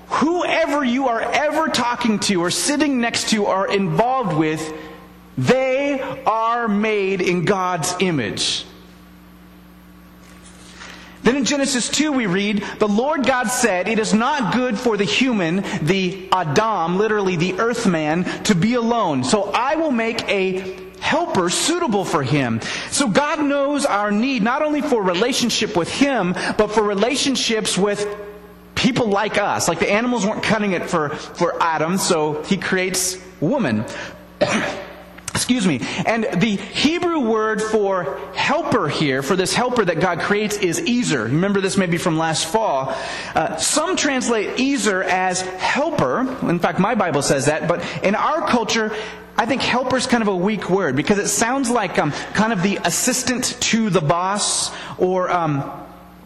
whoever 0.07 0.83
you 0.83 1.07
are 1.07 1.21
ever 1.21 1.67
talking 1.69 2.19
to 2.19 2.41
or 2.41 2.51
sitting 2.51 3.01
next 3.01 3.29
to 3.29 3.45
or 3.45 3.71
involved 3.71 4.37
with, 4.37 4.61
they 5.37 5.99
are 6.25 6.67
made 6.67 7.21
in 7.21 7.45
God's 7.45 7.95
image. 7.99 8.65
Then 11.23 11.37
in 11.37 11.45
Genesis 11.45 11.89
2 11.89 12.11
we 12.11 12.27
read, 12.27 12.63
The 12.79 12.87
Lord 12.87 13.25
God 13.25 13.47
said, 13.47 13.87
It 13.87 13.97
is 13.97 14.13
not 14.13 14.53
good 14.53 14.77
for 14.77 14.97
the 14.97 15.05
human, 15.05 15.63
the 15.81 16.27
Adam, 16.31 16.97
literally 16.97 17.37
the 17.37 17.59
earth 17.59 17.87
man, 17.87 18.25
to 18.43 18.55
be 18.55 18.73
alone. 18.73 19.23
So 19.23 19.49
I 19.51 19.75
will 19.75 19.91
make 19.91 20.27
a 20.27 20.77
helper 20.99 21.49
suitable 21.49 22.03
for 22.05 22.23
him. 22.23 22.61
So 22.89 23.07
God 23.07 23.43
knows 23.43 23.85
our 23.85 24.11
need, 24.11 24.43
not 24.43 24.61
only 24.61 24.81
for 24.81 25.01
relationship 25.01 25.77
with 25.77 25.89
him, 25.89 26.33
but 26.33 26.67
for 26.67 26.83
relationships 26.83 27.77
with 27.77 28.05
people 28.75 29.07
like 29.07 29.37
us. 29.37 29.69
Like 29.69 29.79
the 29.79 29.91
animals 29.91 30.25
weren't 30.25 30.43
cutting 30.43 30.73
it 30.73 30.89
for, 30.89 31.09
for 31.09 31.61
Adam, 31.63 31.97
so 31.97 32.43
he 32.43 32.57
creates 32.57 33.17
woman. 33.39 33.85
Excuse 35.35 35.65
me. 35.65 35.81
And 36.05 36.25
the 36.35 36.55
Hebrew 36.57 37.19
word 37.19 37.59
for 37.59 38.19
helper 38.35 38.87
here, 38.87 39.23
for 39.23 39.35
this 39.35 39.51
helper 39.51 39.83
that 39.83 39.99
God 39.99 40.19
creates, 40.19 40.57
is 40.57 40.79
Ezer. 40.79 41.23
Remember 41.23 41.59
this 41.59 41.75
maybe 41.75 41.97
from 41.97 42.19
last 42.19 42.45
fall. 42.45 42.95
Uh, 43.33 43.57
some 43.57 43.95
translate 43.95 44.59
Ezer 44.59 45.01
as 45.01 45.41
helper. 45.41 46.19
In 46.47 46.59
fact, 46.59 46.77
my 46.77 46.93
Bible 46.93 47.23
says 47.23 47.47
that. 47.47 47.67
But 47.67 47.83
in 48.03 48.13
our 48.13 48.47
culture, 48.47 48.95
I 49.35 49.47
think 49.47 49.63
helper 49.63 49.97
is 49.97 50.05
kind 50.05 50.21
of 50.21 50.27
a 50.27 50.35
weak 50.35 50.69
word 50.69 50.95
because 50.95 51.17
it 51.17 51.29
sounds 51.29 51.67
like 51.67 51.97
um, 51.97 52.11
kind 52.11 52.53
of 52.53 52.61
the 52.61 52.77
assistant 52.83 53.59
to 53.61 53.89
the 53.89 54.01
boss 54.01 54.71
or. 54.99 55.31
Um, 55.31 55.79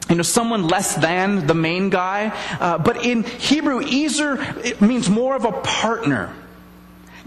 you 0.10 0.16
know, 0.16 0.24
someone 0.24 0.70
less 0.70 0.96
than 0.96 1.48
the 1.48 1.54
main 1.54 1.90
guy. 1.90 2.32
Uh, 2.62 2.78
but 2.78 3.06
in 3.06 3.24
Hebrew, 3.24 3.82
Ezer, 3.82 4.38
means 4.80 5.10
more 5.10 5.36
of 5.36 5.44
a 5.44 5.52
partner. 5.52 6.34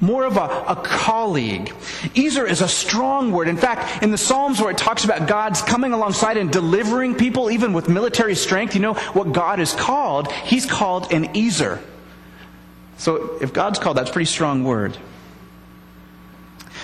More 0.00 0.24
of 0.24 0.36
a, 0.36 0.64
a 0.68 0.76
colleague. 0.76 1.74
Ezer 2.16 2.46
is 2.46 2.60
a 2.60 2.68
strong 2.68 3.32
word. 3.32 3.48
In 3.48 3.56
fact, 3.56 4.02
in 4.02 4.10
the 4.10 4.18
Psalms 4.18 4.60
where 4.60 4.70
it 4.70 4.78
talks 4.78 5.04
about 5.04 5.28
God's 5.28 5.62
coming 5.62 5.92
alongside 5.92 6.36
and 6.36 6.50
delivering 6.50 7.14
people, 7.14 7.50
even 7.50 7.72
with 7.72 7.88
military 7.88 8.34
strength, 8.34 8.74
you 8.74 8.80
know 8.80 8.94
what 8.94 9.32
God 9.32 9.60
is 9.60 9.74
called? 9.74 10.30
He's 10.32 10.66
called 10.66 11.12
an 11.12 11.36
Ezer. 11.36 11.80
So 12.96 13.38
if 13.40 13.52
God's 13.52 13.78
called, 13.78 13.96
that's 13.96 14.10
a 14.10 14.12
pretty 14.12 14.26
strong 14.26 14.64
word. 14.64 14.96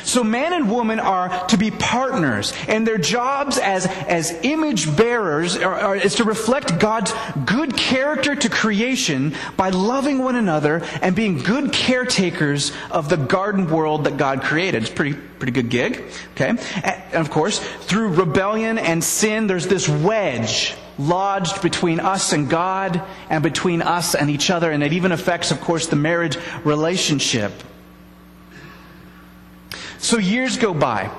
So 0.07 0.23
man 0.23 0.53
and 0.53 0.71
woman 0.71 1.01
are 1.01 1.47
to 1.49 1.59
be 1.59 1.73
partners, 1.73 2.53
and 2.69 2.87
their 2.87 2.97
jobs 2.97 3.59
as, 3.59 3.87
as 3.87 4.31
image 4.45 4.97
bearers 4.97 5.57
are, 5.57 5.75
are, 5.75 5.97
is 5.97 6.15
to 6.17 6.25
reflect 6.25 6.79
God's 6.79 7.13
good 7.45 7.77
character 7.77 8.37
to 8.37 8.49
creation 8.49 9.35
by 9.57 9.71
loving 9.71 10.21
one 10.21 10.37
another 10.37 10.83
and 11.03 11.17
being 11.17 11.39
good 11.39 11.73
caretakers 11.73 12.73
of 12.93 13.09
the 13.09 13.17
garden 13.17 13.69
world 13.69 14.05
that 14.05 14.17
God 14.17 14.43
created. 14.43 14.85
It's 14.85 14.93
pretty, 14.93 15.15
pretty 15.15 15.53
good 15.53 15.71
gig. 15.71 16.05
Okay? 16.35 16.57
And 16.85 17.15
of 17.15 17.31
course, 17.31 17.59
through 17.59 18.15
rebellion 18.15 18.79
and 18.79 19.03
sin, 19.03 19.49
there's 19.49 19.67
this 19.67 19.89
wedge 19.89 20.75
lodged 20.99 21.63
between 21.63 21.99
us 21.99 22.33
and 22.33 22.49
God 22.49 23.03
and 23.29 23.43
between 23.43 23.83
us 23.83 24.15
and 24.15 24.31
each 24.31 24.51
other, 24.51 24.71
and 24.71 24.85
it 24.85 24.93
even 24.93 25.11
affects, 25.11 25.51
of 25.51 25.61
course, 25.61 25.89
the 25.89 25.97
marriage 25.97 26.39
relationship. 26.65 27.53
So 30.07 30.19
years 30.19 30.57
go 30.57 30.73
by, 30.73 31.11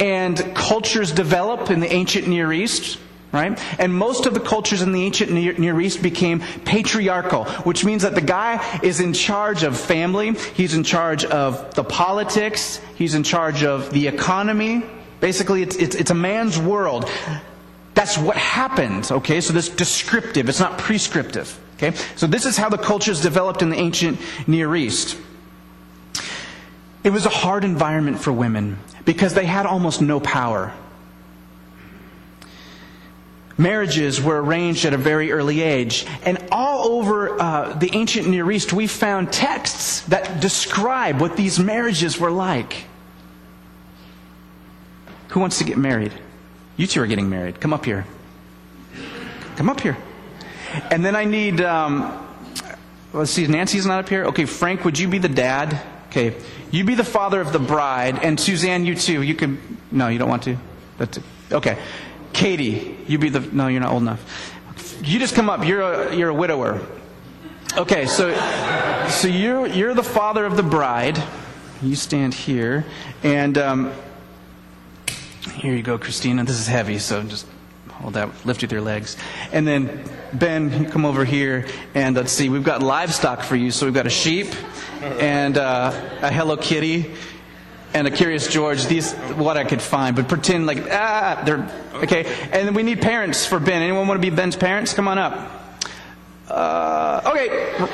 and 0.00 0.36
cultures 0.56 1.12
develop 1.12 1.70
in 1.70 1.78
the 1.78 1.92
ancient 1.92 2.26
Near 2.26 2.52
East, 2.52 2.98
right? 3.30 3.56
And 3.78 3.94
most 3.94 4.26
of 4.26 4.34
the 4.34 4.40
cultures 4.40 4.82
in 4.82 4.90
the 4.90 5.04
ancient 5.04 5.30
Near 5.30 5.80
East 5.80 6.02
became 6.02 6.40
patriarchal, 6.64 7.44
which 7.62 7.84
means 7.84 8.02
that 8.02 8.16
the 8.16 8.20
guy 8.20 8.80
is 8.82 8.98
in 8.98 9.12
charge 9.12 9.62
of 9.62 9.78
family, 9.78 10.32
he's 10.54 10.74
in 10.74 10.82
charge 10.82 11.24
of 11.24 11.72
the 11.76 11.84
politics, 11.84 12.80
he's 12.96 13.14
in 13.14 13.22
charge 13.22 13.62
of 13.62 13.92
the 13.92 14.08
economy. 14.08 14.82
Basically, 15.20 15.62
it's, 15.62 15.76
it's, 15.76 15.94
it's 15.94 16.10
a 16.10 16.14
man's 16.14 16.58
world. 16.58 17.08
That's 17.94 18.18
what 18.18 18.36
happened, 18.36 19.08
okay? 19.08 19.40
So 19.40 19.52
this 19.52 19.68
descriptive, 19.68 20.48
it's 20.48 20.58
not 20.58 20.78
prescriptive, 20.78 21.56
okay? 21.76 21.96
So 22.16 22.26
this 22.26 22.44
is 22.44 22.56
how 22.56 22.70
the 22.70 22.76
cultures 22.76 23.20
developed 23.20 23.62
in 23.62 23.70
the 23.70 23.78
ancient 23.78 24.18
Near 24.48 24.74
East. 24.74 25.16
It 27.02 27.10
was 27.10 27.26
a 27.26 27.30
hard 27.30 27.64
environment 27.64 28.20
for 28.20 28.32
women 28.32 28.78
because 29.04 29.34
they 29.34 29.46
had 29.46 29.66
almost 29.66 30.02
no 30.02 30.20
power. 30.20 30.72
Marriages 33.56 34.22
were 34.22 34.42
arranged 34.42 34.86
at 34.86 34.94
a 34.94 34.96
very 34.96 35.32
early 35.32 35.60
age. 35.60 36.06
And 36.22 36.38
all 36.50 36.92
over 36.92 37.40
uh, 37.40 37.74
the 37.74 37.90
ancient 37.94 38.26
Near 38.26 38.50
East, 38.50 38.72
we 38.72 38.86
found 38.86 39.32
texts 39.32 40.00
that 40.02 40.40
describe 40.40 41.20
what 41.20 41.36
these 41.36 41.58
marriages 41.58 42.18
were 42.18 42.30
like. 42.30 42.84
Who 45.28 45.40
wants 45.40 45.58
to 45.58 45.64
get 45.64 45.76
married? 45.76 46.12
You 46.76 46.86
two 46.86 47.02
are 47.02 47.06
getting 47.06 47.28
married. 47.28 47.60
Come 47.60 47.74
up 47.74 47.84
here. 47.84 48.06
Come 49.56 49.68
up 49.68 49.80
here. 49.80 49.96
And 50.90 51.04
then 51.04 51.14
I 51.14 51.24
need, 51.24 51.60
um, 51.60 52.26
let's 53.12 53.30
see, 53.30 53.46
Nancy's 53.46 53.84
not 53.84 54.04
up 54.04 54.08
here. 54.08 54.24
Okay, 54.26 54.46
Frank, 54.46 54.84
would 54.86 54.98
you 54.98 55.06
be 55.06 55.18
the 55.18 55.28
dad? 55.28 55.80
Okay, 56.10 56.34
you 56.72 56.82
be 56.82 56.96
the 56.96 57.04
father 57.04 57.40
of 57.40 57.52
the 57.52 57.60
bride, 57.60 58.18
and 58.20 58.38
Suzanne, 58.38 58.84
you 58.84 58.96
too. 58.96 59.22
You 59.22 59.36
can. 59.36 59.78
No, 59.92 60.08
you 60.08 60.18
don't 60.18 60.28
want 60.28 60.42
to. 60.42 60.56
That's 60.98 61.20
okay. 61.52 61.78
Katie, 62.32 62.98
you 63.06 63.16
be 63.18 63.28
the. 63.28 63.38
No, 63.40 63.68
you're 63.68 63.80
not 63.80 63.92
old 63.92 64.02
enough. 64.02 64.52
You 65.04 65.20
just 65.20 65.36
come 65.36 65.48
up. 65.48 65.64
You're 65.64 65.80
a 65.80 66.16
you're 66.16 66.30
a 66.30 66.34
widower. 66.34 66.84
Okay, 67.76 68.06
so 68.06 68.34
so 69.08 69.28
you're 69.28 69.68
you're 69.68 69.94
the 69.94 70.02
father 70.02 70.44
of 70.44 70.56
the 70.56 70.64
bride. 70.64 71.22
You 71.80 71.94
stand 71.94 72.34
here, 72.34 72.84
and 73.22 73.56
um, 73.56 73.92
here 75.54 75.76
you 75.76 75.82
go, 75.84 75.96
Christina. 75.96 76.42
This 76.42 76.58
is 76.58 76.66
heavy, 76.66 76.98
so 76.98 77.22
just 77.22 77.46
hold 78.00 78.14
that. 78.14 78.46
Lift 78.46 78.62
with 78.62 78.72
your 78.72 78.80
legs, 78.80 79.16
and 79.52 79.66
then 79.66 80.02
Ben, 80.32 80.82
you 80.82 80.88
come 80.88 81.04
over 81.04 81.24
here, 81.24 81.66
and 81.94 82.16
let's 82.16 82.32
see. 82.32 82.48
We've 82.48 82.64
got 82.64 82.82
livestock 82.82 83.42
for 83.42 83.56
you. 83.56 83.70
So 83.70 83.86
we've 83.86 83.94
got 83.94 84.06
a 84.06 84.10
sheep 84.10 84.48
and 85.02 85.58
uh, 85.58 85.92
a 86.22 86.32
Hello 86.32 86.56
Kitty 86.56 87.12
and 87.94 88.06
a 88.06 88.10
Curious 88.10 88.48
George. 88.48 88.86
These 88.86 89.12
what 89.12 89.56
I 89.56 89.64
could 89.64 89.82
find, 89.82 90.16
but 90.16 90.28
pretend 90.28 90.66
like 90.66 90.84
ah, 90.90 91.42
they're 91.44 91.68
okay. 92.02 92.24
And 92.52 92.66
then 92.66 92.74
we 92.74 92.82
need 92.82 93.00
parents 93.00 93.46
for 93.46 93.58
Ben. 93.58 93.82
Anyone 93.82 94.06
want 94.08 94.20
to 94.20 94.30
be 94.30 94.34
Ben's 94.34 94.56
parents? 94.56 94.92
Come 94.94 95.08
on 95.08 95.18
up. 95.18 95.50
Uh, 96.48 97.22
okay. 97.26 97.88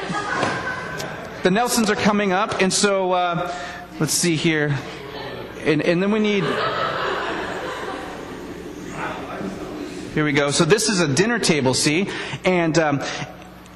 The 1.43 1.51
Nelsons 1.51 1.91
are 1.91 1.97
coming 1.97 2.33
up, 2.33 2.61
and 2.61 2.73
so 2.73 3.13
uh, 3.13 3.55
let's 4.01 4.13
see 4.13 4.37
here, 4.37 4.77
and, 5.61 5.81
and 5.81 6.03
then 6.03 6.11
we 6.11 6.19
need. 6.19 6.45
Here 10.17 10.25
we 10.25 10.33
go. 10.33 10.51
So 10.51 10.65
this 10.65 10.89
is 10.89 11.01
a 11.01 11.09
dinner 11.09 11.39
table, 11.39 11.75
see, 11.75 12.09
and 12.43 12.79
um, 12.79 13.03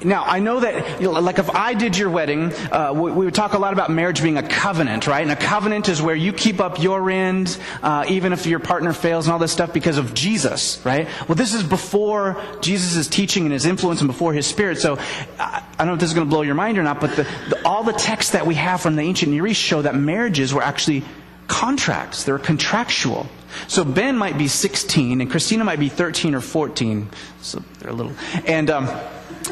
now, 0.03 0.23
I 0.23 0.39
know 0.39 0.59
that, 0.61 0.99
you 0.99 1.05
know, 1.05 1.19
like 1.19 1.37
if 1.37 1.51
I 1.51 1.75
did 1.75 1.95
your 1.95 2.09
wedding, 2.09 2.51
uh, 2.71 2.93
we, 2.95 3.11
we, 3.11 3.25
would 3.25 3.35
talk 3.35 3.53
a 3.53 3.59
lot 3.59 3.73
about 3.73 3.91
marriage 3.91 4.23
being 4.23 4.39
a 4.39 4.47
covenant, 4.47 5.05
right? 5.05 5.21
And 5.21 5.29
a 5.29 5.35
covenant 5.35 5.87
is 5.87 6.01
where 6.01 6.15
you 6.15 6.33
keep 6.33 6.59
up 6.59 6.81
your 6.81 7.11
end, 7.11 7.59
uh, 7.83 8.05
even 8.09 8.33
if 8.33 8.47
your 8.47 8.57
partner 8.57 8.91
fails 8.91 9.27
and 9.27 9.33
all 9.33 9.37
this 9.37 9.51
stuff 9.51 9.71
because 9.71 9.99
of 9.99 10.15
Jesus, 10.15 10.83
right? 10.83 11.07
Well, 11.27 11.35
this 11.35 11.53
is 11.53 11.61
before 11.61 12.41
Jesus' 12.59 13.07
teaching 13.07 13.43
and 13.43 13.53
his 13.53 13.67
influence 13.67 14.01
and 14.01 14.07
before 14.07 14.33
his 14.33 14.47
spirit. 14.47 14.79
So, 14.79 14.97
I, 15.37 15.63
I 15.73 15.77
don't 15.77 15.89
know 15.89 15.93
if 15.93 15.99
this 15.99 16.09
is 16.09 16.15
going 16.15 16.25
to 16.25 16.31
blow 16.31 16.41
your 16.41 16.55
mind 16.55 16.79
or 16.79 16.83
not, 16.83 16.99
but 16.99 17.15
the, 17.15 17.27
the, 17.49 17.61
all 17.63 17.83
the 17.83 17.93
texts 17.93 18.31
that 18.31 18.47
we 18.47 18.55
have 18.55 18.81
from 18.81 18.95
the 18.95 19.03
ancient 19.03 19.31
Near 19.31 19.45
East 19.45 19.61
show 19.61 19.83
that 19.83 19.93
marriages 19.93 20.55
were 20.55 20.63
actually 20.63 21.03
contracts. 21.47 22.23
They're 22.23 22.39
contractual. 22.39 23.27
So 23.67 23.83
Ben 23.83 24.17
might 24.17 24.37
be 24.37 24.47
16 24.47 25.21
and 25.21 25.29
Christina 25.29 25.63
might 25.63 25.79
be 25.79 25.89
13 25.89 26.35
or 26.35 26.41
14. 26.41 27.09
So 27.41 27.63
they're 27.79 27.91
a 27.91 27.93
little. 27.93 28.13
And, 28.45 28.69
um, 28.69 28.87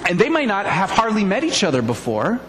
and 0.08 0.20
they 0.20 0.29
might 0.29 0.48
not 0.48 0.65
have 0.65 0.89
hardly 0.89 1.24
met 1.24 1.44
each 1.44 1.63
other 1.63 1.82
before 1.82 2.39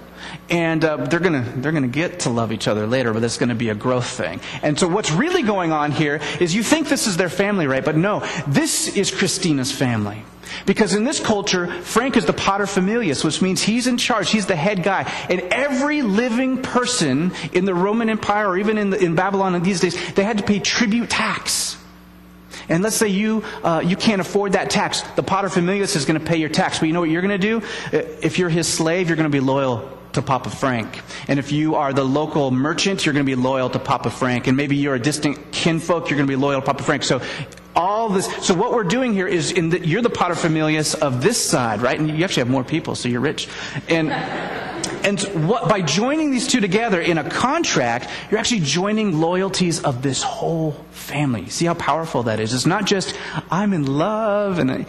and 0.49 0.85
uh, 0.85 0.97
they're 0.97 1.21
going 1.21 1.45
to 1.45 1.51
they're 1.61 1.73
going 1.73 1.85
to 1.85 1.89
get 1.89 2.21
to 2.21 2.31
love 2.31 2.53
each 2.53 2.69
other 2.69 2.87
later 2.87 3.13
but 3.13 3.23
it's 3.23 3.39
going 3.39 3.49
to 3.49 3.55
be 3.55 3.69
a 3.69 3.75
growth 3.75 4.07
thing 4.07 4.41
and 4.63 4.79
so 4.79 4.89
what's 4.89 5.11
really 5.11 5.43
going 5.43 5.73
on 5.73 5.93
here 5.93 6.21
is 6.41 6.55
you 6.55 6.63
think 6.63 6.89
this 6.89 7.07
is 7.07 7.17
their 7.17 7.29
family 7.29 7.67
right 7.67 7.85
but 7.85 7.97
no 7.97 8.21
this 8.49 8.97
is 8.97 9.11
christina's 9.11 9.73
family 9.73 10.23
because 10.67 10.95
in 10.95 11.05
this 11.05 11.21
culture 11.21 11.69
frank 11.83 12.17
is 12.17 12.27
the 12.27 12.33
paterfamilias 12.33 13.25
which 13.25 13.41
means 13.41 13.63
he's 13.63 13.87
in 13.87 13.97
charge 13.97 14.31
he's 14.31 14.47
the 14.47 14.57
head 14.57 14.83
guy 14.83 15.03
and 15.29 15.41
every 15.53 16.03
living 16.03 16.63
person 16.63 17.33
in 17.53 17.65
the 17.65 17.75
roman 17.75 18.09
empire 18.09 18.49
or 18.49 18.59
even 18.59 18.79
in, 18.79 18.91
the, 18.91 19.03
in 19.03 19.15
babylon 19.15 19.55
in 19.55 19.63
these 19.63 19.81
days 19.81 20.15
they 20.15 20.25
had 20.25 20.39
to 20.39 20.45
pay 20.45 20.59
tribute 20.59 21.09
tax 21.09 21.77
and 22.69 22.85
let's 22.85 22.95
say 22.95 23.09
you, 23.09 23.43
uh, 23.65 23.83
you 23.85 23.97
can't 23.97 24.21
afford 24.21 24.53
that 24.53 24.71
tax. 24.71 25.03
The 25.03 25.25
paterfamilias 25.25 25.97
is 25.97 26.05
going 26.05 26.21
to 26.21 26.25
pay 26.25 26.37
your 26.37 26.49
tax. 26.49 26.79
But 26.79 26.87
you 26.87 26.93
know 26.93 27.01
what 27.01 27.11
you're 27.11 27.21
going 27.21 27.39
to 27.41 27.61
do? 27.61 27.63
If 27.91 28.39
you're 28.39 28.49
his 28.49 28.69
slave, 28.69 29.09
you're 29.09 29.17
going 29.17 29.31
to 29.31 29.37
be 29.37 29.41
loyal 29.41 29.91
to 30.13 30.23
Papa 30.23 30.51
Frank. 30.51 31.01
And 31.29 31.39
if 31.39 31.53
you 31.53 31.77
are 31.77 31.93
the 31.93 32.05
local 32.05 32.51
merchant, 32.51 33.05
you're 33.05 33.13
going 33.13 33.25
to 33.25 33.31
be 33.31 33.41
loyal 33.41 33.71
to 33.71 33.79
Papa 33.79 34.11
Frank. 34.11 34.47
And 34.47 34.57
maybe 34.57 34.77
you're 34.77 34.95
a 34.95 35.01
distant 35.01 35.53
kinfolk, 35.53 36.11
you're 36.11 36.17
going 36.17 36.27
to 36.27 36.33
be 36.33 36.37
loyal 36.37 36.61
to 36.61 36.67
Papa 36.67 36.83
Frank. 36.83 37.03
So 37.05 37.23
all 37.75 38.09
this. 38.09 38.27
So 38.45 38.55
what 38.55 38.73
we're 38.73 38.85
doing 38.85 39.13
here 39.13 39.29
is, 39.29 39.53
in 39.53 39.71
the, 39.71 39.87
you're 39.87 40.03
the 40.03 40.11
paterfamilias 40.11 40.95
of 40.97 41.23
this 41.23 41.43
side, 41.43 41.81
right? 41.81 41.99
And 41.99 42.11
you 42.11 42.25
actually 42.25 42.43
have 42.43 42.51
more 42.51 42.65
people, 42.65 42.95
so 42.95 43.09
you're 43.09 43.21
rich. 43.21 43.49
And 43.89 44.11
and 45.03 45.21
what, 45.49 45.69
by 45.69 45.81
joining 45.81 46.31
these 46.31 46.47
two 46.47 46.61
together 46.61 47.01
in 47.01 47.17
a 47.17 47.29
contract, 47.29 48.09
you're 48.31 48.39
actually 48.39 48.61
joining 48.61 49.21
loyalties 49.21 49.83
of 49.83 50.03
this 50.03 50.23
whole 50.23 50.73
family. 50.91 51.49
See 51.49 51.65
how 51.65 51.75
powerful 51.75 52.25
that 52.25 52.39
is? 52.39 52.53
It's 52.53 52.67
not 52.67 52.85
just, 52.85 53.15
I'm 53.51 53.73
in 53.73 53.87
love, 53.87 54.59
and 54.59 54.71
I, 54.71 54.87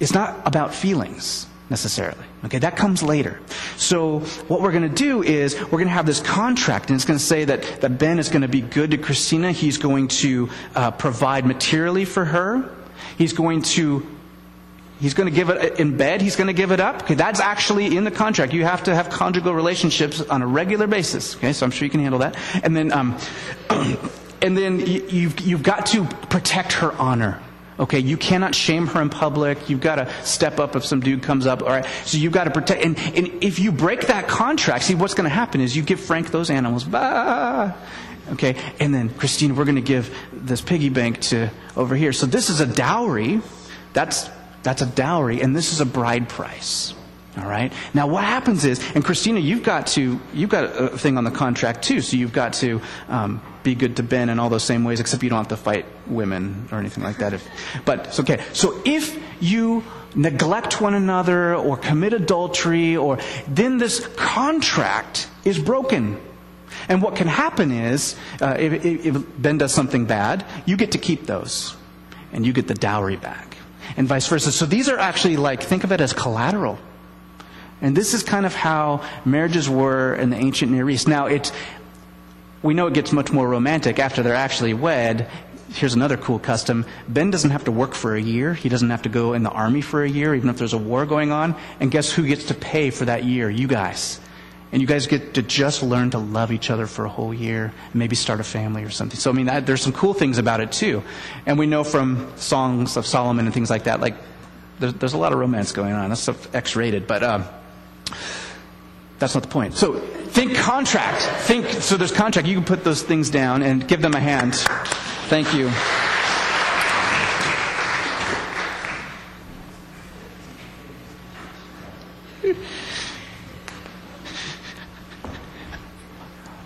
it's 0.00 0.12
not 0.12 0.46
about 0.46 0.74
feelings 0.74 1.46
necessarily. 1.70 2.24
Okay, 2.44 2.58
that 2.58 2.76
comes 2.76 3.02
later. 3.02 3.38
So 3.76 4.20
what 4.48 4.60
we're 4.60 4.72
going 4.72 4.88
to 4.88 4.94
do 4.94 5.22
is 5.22 5.54
we're 5.60 5.78
going 5.78 5.86
to 5.86 5.90
have 5.90 6.06
this 6.06 6.20
contract, 6.20 6.90
and 6.90 6.96
it's 6.96 7.04
going 7.04 7.18
to 7.18 7.24
say 7.24 7.44
that, 7.44 7.62
that 7.82 7.98
Ben 7.98 8.18
is 8.18 8.30
going 8.30 8.42
to 8.42 8.48
be 8.48 8.60
good 8.60 8.90
to 8.90 8.98
Christina. 8.98 9.52
He's 9.52 9.78
going 9.78 10.08
to 10.08 10.50
uh, 10.74 10.90
provide 10.90 11.46
materially 11.46 12.04
for 12.04 12.24
her. 12.24 12.68
He's 13.16 13.32
going 13.32 13.62
to 13.62 14.06
He's 15.02 15.14
going 15.14 15.28
to 15.28 15.34
give 15.34 15.50
it 15.50 15.80
in 15.80 15.96
bed. 15.96 16.22
He's 16.22 16.36
going 16.36 16.46
to 16.46 16.52
give 16.52 16.70
it 16.70 16.78
up. 16.78 17.02
Okay, 17.02 17.14
that's 17.14 17.40
actually 17.40 17.96
in 17.96 18.04
the 18.04 18.12
contract. 18.12 18.52
You 18.52 18.62
have 18.64 18.84
to 18.84 18.94
have 18.94 19.10
conjugal 19.10 19.52
relationships 19.52 20.20
on 20.20 20.42
a 20.42 20.46
regular 20.46 20.86
basis. 20.86 21.34
Okay, 21.34 21.52
so 21.52 21.66
I'm 21.66 21.72
sure 21.72 21.86
you 21.86 21.90
can 21.90 21.98
handle 21.98 22.20
that. 22.20 22.36
And 22.62 22.76
then, 22.76 22.92
um, 22.92 23.18
and 24.40 24.56
then 24.56 24.78
you've 24.78 25.40
you've 25.40 25.64
got 25.64 25.86
to 25.86 26.04
protect 26.04 26.74
her 26.74 26.92
honor. 26.92 27.42
Okay, 27.78 27.98
you 27.98 28.16
cannot 28.16 28.54
shame 28.54 28.86
her 28.88 29.00
in 29.00 29.08
public. 29.08 29.70
You've 29.70 29.80
got 29.80 29.96
to 29.96 30.12
step 30.24 30.60
up 30.60 30.76
if 30.76 30.84
some 30.84 31.00
dude 31.00 31.22
comes 31.22 31.46
up. 31.46 31.62
All 31.62 31.68
right, 31.68 31.86
so 32.04 32.18
you've 32.18 32.32
got 32.32 32.44
to 32.44 32.50
protect. 32.50 32.84
And, 32.84 32.98
and 33.16 33.42
if 33.42 33.58
you 33.58 33.72
break 33.72 34.08
that 34.08 34.28
contract, 34.28 34.84
see 34.84 34.94
what's 34.94 35.14
going 35.14 35.28
to 35.28 35.34
happen 35.34 35.60
is 35.60 35.74
you 35.74 35.82
give 35.82 35.98
Frank 35.98 36.30
those 36.30 36.50
animals. 36.50 36.84
Bah! 36.84 37.72
Okay, 38.32 38.56
and 38.78 38.94
then 38.94 39.08
Christine, 39.10 39.56
we're 39.56 39.64
going 39.64 39.76
to 39.76 39.80
give 39.80 40.14
this 40.32 40.60
piggy 40.60 40.90
bank 40.90 41.20
to 41.22 41.50
over 41.76 41.96
here. 41.96 42.12
So 42.12 42.26
this 42.26 42.50
is 42.50 42.60
a 42.60 42.66
dowry. 42.66 43.40
That's 43.94 44.30
that's 44.62 44.80
a 44.80 44.86
dowry, 44.86 45.40
and 45.40 45.56
this 45.56 45.72
is 45.72 45.80
a 45.80 45.86
bride 45.86 46.28
price. 46.28 46.94
All 47.38 47.48
right. 47.48 47.72
Now, 47.94 48.08
what 48.08 48.24
happens 48.24 48.66
is, 48.66 48.78
and 48.94 49.02
Christina, 49.02 49.40
you've 49.40 49.62
got 49.62 49.86
to 49.88 50.20
you've 50.34 50.50
got 50.50 50.64
a 50.64 50.98
thing 50.98 51.16
on 51.16 51.24
the 51.24 51.30
contract 51.30 51.82
too. 51.82 52.02
So 52.02 52.18
you've 52.18 52.32
got 52.32 52.52
to 52.54 52.82
um, 53.08 53.40
be 53.62 53.74
good 53.74 53.96
to 53.96 54.02
Ben 54.02 54.28
in 54.28 54.38
all 54.38 54.50
those 54.50 54.64
same 54.64 54.84
ways, 54.84 55.00
except 55.00 55.22
you 55.22 55.30
don't 55.30 55.38
have 55.38 55.48
to 55.48 55.56
fight 55.56 55.86
women 56.06 56.68
or 56.70 56.78
anything 56.78 57.02
like 57.02 57.18
that. 57.18 57.32
If, 57.32 57.48
but 57.86 58.08
it's 58.08 58.20
okay. 58.20 58.44
So 58.52 58.82
if 58.84 59.18
you 59.40 59.82
neglect 60.14 60.82
one 60.82 60.92
another 60.92 61.54
or 61.54 61.78
commit 61.78 62.12
adultery, 62.12 62.98
or 62.98 63.18
then 63.48 63.78
this 63.78 64.06
contract 64.08 65.26
is 65.46 65.58
broken. 65.58 66.20
And 66.88 67.00
what 67.00 67.16
can 67.16 67.28
happen 67.28 67.70
is, 67.70 68.14
uh, 68.40 68.56
if, 68.58 68.84
if 68.84 69.16
Ben 69.38 69.56
does 69.56 69.72
something 69.72 70.04
bad, 70.04 70.44
you 70.66 70.76
get 70.76 70.92
to 70.92 70.98
keep 70.98 71.26
those, 71.26 71.76
and 72.32 72.44
you 72.44 72.52
get 72.52 72.68
the 72.68 72.74
dowry 72.74 73.16
back, 73.16 73.56
and 73.96 74.06
vice 74.06 74.26
versa. 74.26 74.52
So 74.52 74.66
these 74.66 74.90
are 74.90 74.98
actually 74.98 75.38
like 75.38 75.62
think 75.62 75.84
of 75.84 75.92
it 75.92 76.00
as 76.02 76.12
collateral. 76.12 76.78
And 77.82 77.96
this 77.96 78.14
is 78.14 78.22
kind 78.22 78.46
of 78.46 78.54
how 78.54 79.04
marriages 79.24 79.68
were 79.68 80.14
in 80.14 80.30
the 80.30 80.36
ancient 80.36 80.70
Near 80.70 80.88
East. 80.88 81.08
Now, 81.08 81.26
it's, 81.26 81.52
we 82.62 82.74
know 82.74 82.86
it 82.86 82.94
gets 82.94 83.12
much 83.12 83.32
more 83.32 83.46
romantic 83.46 83.98
after 83.98 84.22
they're 84.22 84.36
actually 84.36 84.72
wed. 84.72 85.28
Here's 85.74 85.94
another 85.94 86.16
cool 86.16 86.38
custom. 86.38 86.86
Ben 87.08 87.32
doesn't 87.32 87.50
have 87.50 87.64
to 87.64 87.72
work 87.72 87.94
for 87.94 88.14
a 88.14 88.20
year. 88.20 88.54
He 88.54 88.68
doesn't 88.68 88.90
have 88.90 89.02
to 89.02 89.08
go 89.08 89.32
in 89.32 89.42
the 89.42 89.50
army 89.50 89.80
for 89.80 90.04
a 90.04 90.08
year, 90.08 90.32
even 90.32 90.48
if 90.48 90.58
there's 90.58 90.74
a 90.74 90.78
war 90.78 91.06
going 91.06 91.32
on. 91.32 91.56
And 91.80 91.90
guess 91.90 92.12
who 92.12 92.24
gets 92.24 92.46
to 92.46 92.54
pay 92.54 92.90
for 92.90 93.06
that 93.06 93.24
year? 93.24 93.50
You 93.50 93.66
guys. 93.66 94.20
And 94.70 94.80
you 94.80 94.86
guys 94.86 95.08
get 95.08 95.34
to 95.34 95.42
just 95.42 95.82
learn 95.82 96.10
to 96.10 96.18
love 96.18 96.52
each 96.52 96.70
other 96.70 96.86
for 96.86 97.04
a 97.04 97.08
whole 97.08 97.34
year, 97.34 97.64
and 97.64 97.94
maybe 97.94 98.14
start 98.14 98.38
a 98.38 98.44
family 98.44 98.84
or 98.84 98.90
something. 98.90 99.18
So, 99.18 99.30
I 99.30 99.34
mean, 99.34 99.46
that, 99.46 99.66
there's 99.66 99.82
some 99.82 99.92
cool 99.92 100.14
things 100.14 100.38
about 100.38 100.60
it, 100.60 100.72
too. 100.72 101.02
And 101.46 101.58
we 101.58 101.66
know 101.66 101.84
from 101.84 102.32
songs 102.36 102.96
of 102.96 103.06
Solomon 103.06 103.46
and 103.46 103.52
things 103.52 103.70
like 103.70 103.84
that, 103.84 104.00
like, 104.00 104.14
there's, 104.78 104.94
there's 104.94 105.12
a 105.14 105.18
lot 105.18 105.32
of 105.32 105.38
romance 105.40 105.72
going 105.72 105.92
on. 105.92 106.10
That's 106.10 106.28
X 106.54 106.76
rated, 106.76 107.08
but. 107.08 107.24
Um, 107.24 107.44
that's 109.22 109.34
not 109.34 109.44
the 109.44 109.48
point. 109.48 109.74
So 109.74 110.00
think 110.00 110.56
contract. 110.56 111.22
Think 111.46 111.68
so 111.70 111.96
there's 111.96 112.10
contract. 112.10 112.48
You 112.48 112.56
can 112.56 112.64
put 112.64 112.82
those 112.82 113.02
things 113.04 113.30
down 113.30 113.62
and 113.62 113.86
give 113.86 114.02
them 114.02 114.14
a 114.14 114.20
hand. 114.20 114.56
Thank 115.28 115.54
you. 115.54 115.66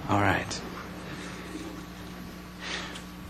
All 0.08 0.22
right. 0.22 0.60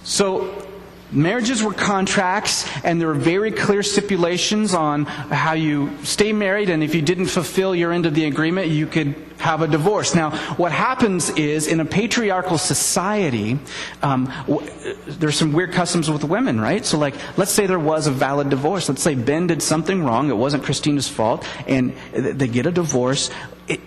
So 0.05 0.69
Marriages 1.17 1.63
were 1.63 1.73
contracts, 1.73 2.69
and 2.85 3.01
there 3.01 3.09
were 3.09 3.15
very 3.15 3.51
clear 3.51 3.83
stipulations 3.83 4.75
on 4.75 5.07
how 5.07 5.55
you 5.55 5.91
stay 6.03 6.31
married, 6.31 6.69
and 6.69 6.83
if 6.83 6.95
you 6.95 7.01
didn't 7.01 7.27
fulfill 7.27 7.75
your 7.75 7.91
end 7.91 8.05
of 8.05 8.15
the 8.15 8.27
agreement, 8.27 8.69
you 8.69 8.87
could 8.87 9.15
have 9.39 9.63
a 9.63 9.67
divorce. 9.67 10.15
Now, 10.15 10.37
what 10.57 10.73
happens 10.73 11.31
is, 11.31 11.69
in 11.69 11.81
a 11.81 11.87
patriarchal 11.87 12.59
society, 12.59 13.59
um, 14.03 14.27
w- 14.47 14.71
there's 15.07 15.37
some 15.37 15.55
weird 15.55 15.73
customs 15.73 16.11
with 16.11 16.23
women, 16.23 16.61
right? 16.61 16.85
So, 16.85 16.99
like, 16.99 17.15
let's 17.39 17.51
say 17.51 17.67
there 17.67 17.79
was 17.79 18.07
a 18.07 18.13
valid 18.13 18.51
divorce. 18.51 18.87
Let's 18.89 19.03
say 19.03 19.15
Ben 19.15 19.47
did 19.47 19.63
something 19.63 20.05
wrong, 20.05 20.29
it 20.29 20.37
wasn't 20.37 20.65
Christina's 20.65 21.09
fault, 21.09 21.49
and 21.67 21.95
they 22.13 22.47
get 22.47 22.67
a 22.67 22.71
divorce. 22.71 23.31
It, 23.69 23.81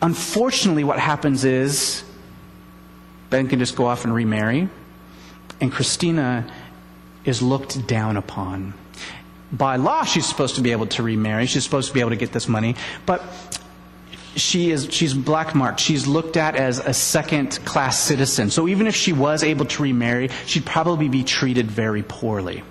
unfortunately, 0.00 0.84
what 0.84 0.98
happens 0.98 1.44
is, 1.44 2.04
Ben 3.28 3.48
can 3.48 3.58
just 3.58 3.76
go 3.76 3.84
off 3.84 4.04
and 4.04 4.14
remarry 4.14 4.70
and 5.60 5.72
Christina 5.72 6.50
is 7.24 7.42
looked 7.42 7.86
down 7.86 8.16
upon. 8.16 8.74
By 9.52 9.76
law, 9.76 10.04
she's 10.04 10.26
supposed 10.26 10.56
to 10.56 10.60
be 10.60 10.72
able 10.72 10.86
to 10.88 11.02
remarry. 11.02 11.46
She's 11.46 11.64
supposed 11.64 11.88
to 11.88 11.94
be 11.94 12.00
able 12.00 12.10
to 12.10 12.16
get 12.16 12.32
this 12.32 12.48
money. 12.48 12.76
But 13.06 13.22
she 14.36 14.70
is 14.70 14.88
she's 14.90 15.14
black 15.14 15.54
marked. 15.54 15.80
She's 15.80 16.06
looked 16.06 16.36
at 16.36 16.56
as 16.56 16.78
a 16.80 16.92
second 16.92 17.64
class 17.64 17.98
citizen. 17.98 18.50
So 18.50 18.68
even 18.68 18.86
if 18.86 18.96
she 18.96 19.12
was 19.12 19.42
able 19.42 19.66
to 19.66 19.82
remarry, 19.82 20.28
she'd 20.46 20.66
probably 20.66 21.08
be 21.08 21.22
treated 21.22 21.70
very 21.70 22.02
poorly. 22.02 22.64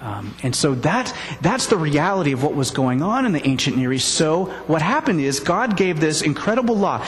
Um, 0.00 0.34
and 0.42 0.54
so 0.54 0.74
that 0.76 1.12
that's 1.40 1.66
the 1.66 1.76
reality 1.76 2.32
of 2.32 2.42
what 2.42 2.54
was 2.54 2.70
going 2.70 3.02
on 3.02 3.26
in 3.26 3.32
the 3.32 3.44
ancient 3.46 3.76
Near 3.76 3.92
East. 3.92 4.14
So 4.14 4.44
what 4.66 4.80
happened 4.80 5.20
is 5.20 5.40
God 5.40 5.76
gave 5.76 5.98
this 5.98 6.22
incredible 6.22 6.76
law. 6.76 7.04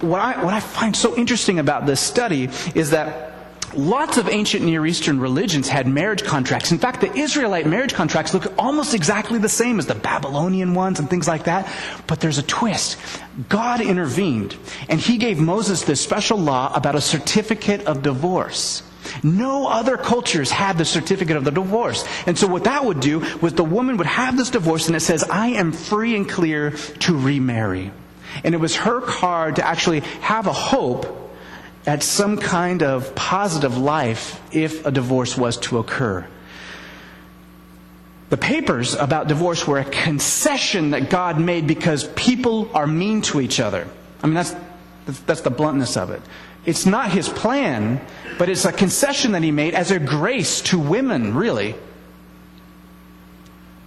What 0.00 0.20
I 0.20 0.42
what 0.42 0.54
I 0.54 0.60
find 0.60 0.96
so 0.96 1.16
interesting 1.16 1.58
about 1.58 1.84
this 1.86 2.00
study 2.00 2.48
is 2.74 2.90
that 2.90 3.34
Lots 3.74 4.18
of 4.18 4.28
ancient 4.28 4.64
Near 4.64 4.84
Eastern 4.84 5.20
religions 5.20 5.68
had 5.68 5.86
marriage 5.86 6.24
contracts. 6.24 6.72
In 6.72 6.78
fact, 6.78 7.00
the 7.00 7.12
Israelite 7.14 7.66
marriage 7.66 7.94
contracts 7.94 8.34
look 8.34 8.52
almost 8.58 8.94
exactly 8.94 9.38
the 9.38 9.48
same 9.48 9.78
as 9.78 9.86
the 9.86 9.94
Babylonian 9.94 10.74
ones 10.74 10.98
and 10.98 11.08
things 11.08 11.28
like 11.28 11.44
that. 11.44 11.72
But 12.06 12.20
there's 12.20 12.38
a 12.38 12.42
twist. 12.42 12.98
God 13.48 13.80
intervened, 13.80 14.56
and 14.88 14.98
he 14.98 15.18
gave 15.18 15.38
Moses 15.38 15.82
this 15.82 16.00
special 16.00 16.38
law 16.38 16.72
about 16.74 16.96
a 16.96 17.00
certificate 17.00 17.86
of 17.86 18.02
divorce. 18.02 18.82
No 19.22 19.68
other 19.68 19.96
cultures 19.96 20.50
had 20.50 20.76
the 20.76 20.84
certificate 20.84 21.36
of 21.36 21.44
the 21.44 21.50
divorce. 21.50 22.04
And 22.26 22.36
so 22.36 22.46
what 22.46 22.64
that 22.64 22.84
would 22.84 23.00
do 23.00 23.20
was 23.40 23.54
the 23.54 23.64
woman 23.64 23.96
would 23.98 24.06
have 24.06 24.36
this 24.36 24.50
divorce 24.50 24.88
and 24.88 24.96
it 24.96 25.00
says, 25.00 25.24
I 25.24 25.48
am 25.48 25.72
free 25.72 26.16
and 26.16 26.28
clear 26.28 26.70
to 26.70 27.18
remarry. 27.18 27.92
And 28.44 28.54
it 28.54 28.58
was 28.58 28.76
her 28.76 29.00
card 29.00 29.56
to 29.56 29.66
actually 29.66 30.00
have 30.20 30.46
a 30.46 30.52
hope 30.52 31.19
at 31.86 32.02
some 32.02 32.36
kind 32.36 32.82
of 32.82 33.14
positive 33.14 33.78
life 33.78 34.40
if 34.52 34.86
a 34.86 34.90
divorce 34.90 35.36
was 35.36 35.56
to 35.56 35.78
occur. 35.78 36.26
The 38.28 38.36
papers 38.36 38.94
about 38.94 39.26
divorce 39.26 39.66
were 39.66 39.78
a 39.78 39.84
concession 39.84 40.90
that 40.90 41.10
God 41.10 41.40
made 41.40 41.66
because 41.66 42.04
people 42.14 42.70
are 42.74 42.86
mean 42.86 43.22
to 43.22 43.40
each 43.40 43.58
other. 43.58 43.88
I 44.22 44.26
mean, 44.26 44.34
that's, 44.34 44.54
that's 45.26 45.40
the 45.40 45.50
bluntness 45.50 45.96
of 45.96 46.10
it. 46.10 46.22
It's 46.64 46.86
not 46.86 47.10
his 47.10 47.28
plan, 47.28 48.00
but 48.38 48.48
it's 48.48 48.64
a 48.66 48.72
concession 48.72 49.32
that 49.32 49.42
he 49.42 49.50
made 49.50 49.74
as 49.74 49.90
a 49.90 49.98
grace 49.98 50.60
to 50.62 50.78
women, 50.78 51.34
really. 51.34 51.74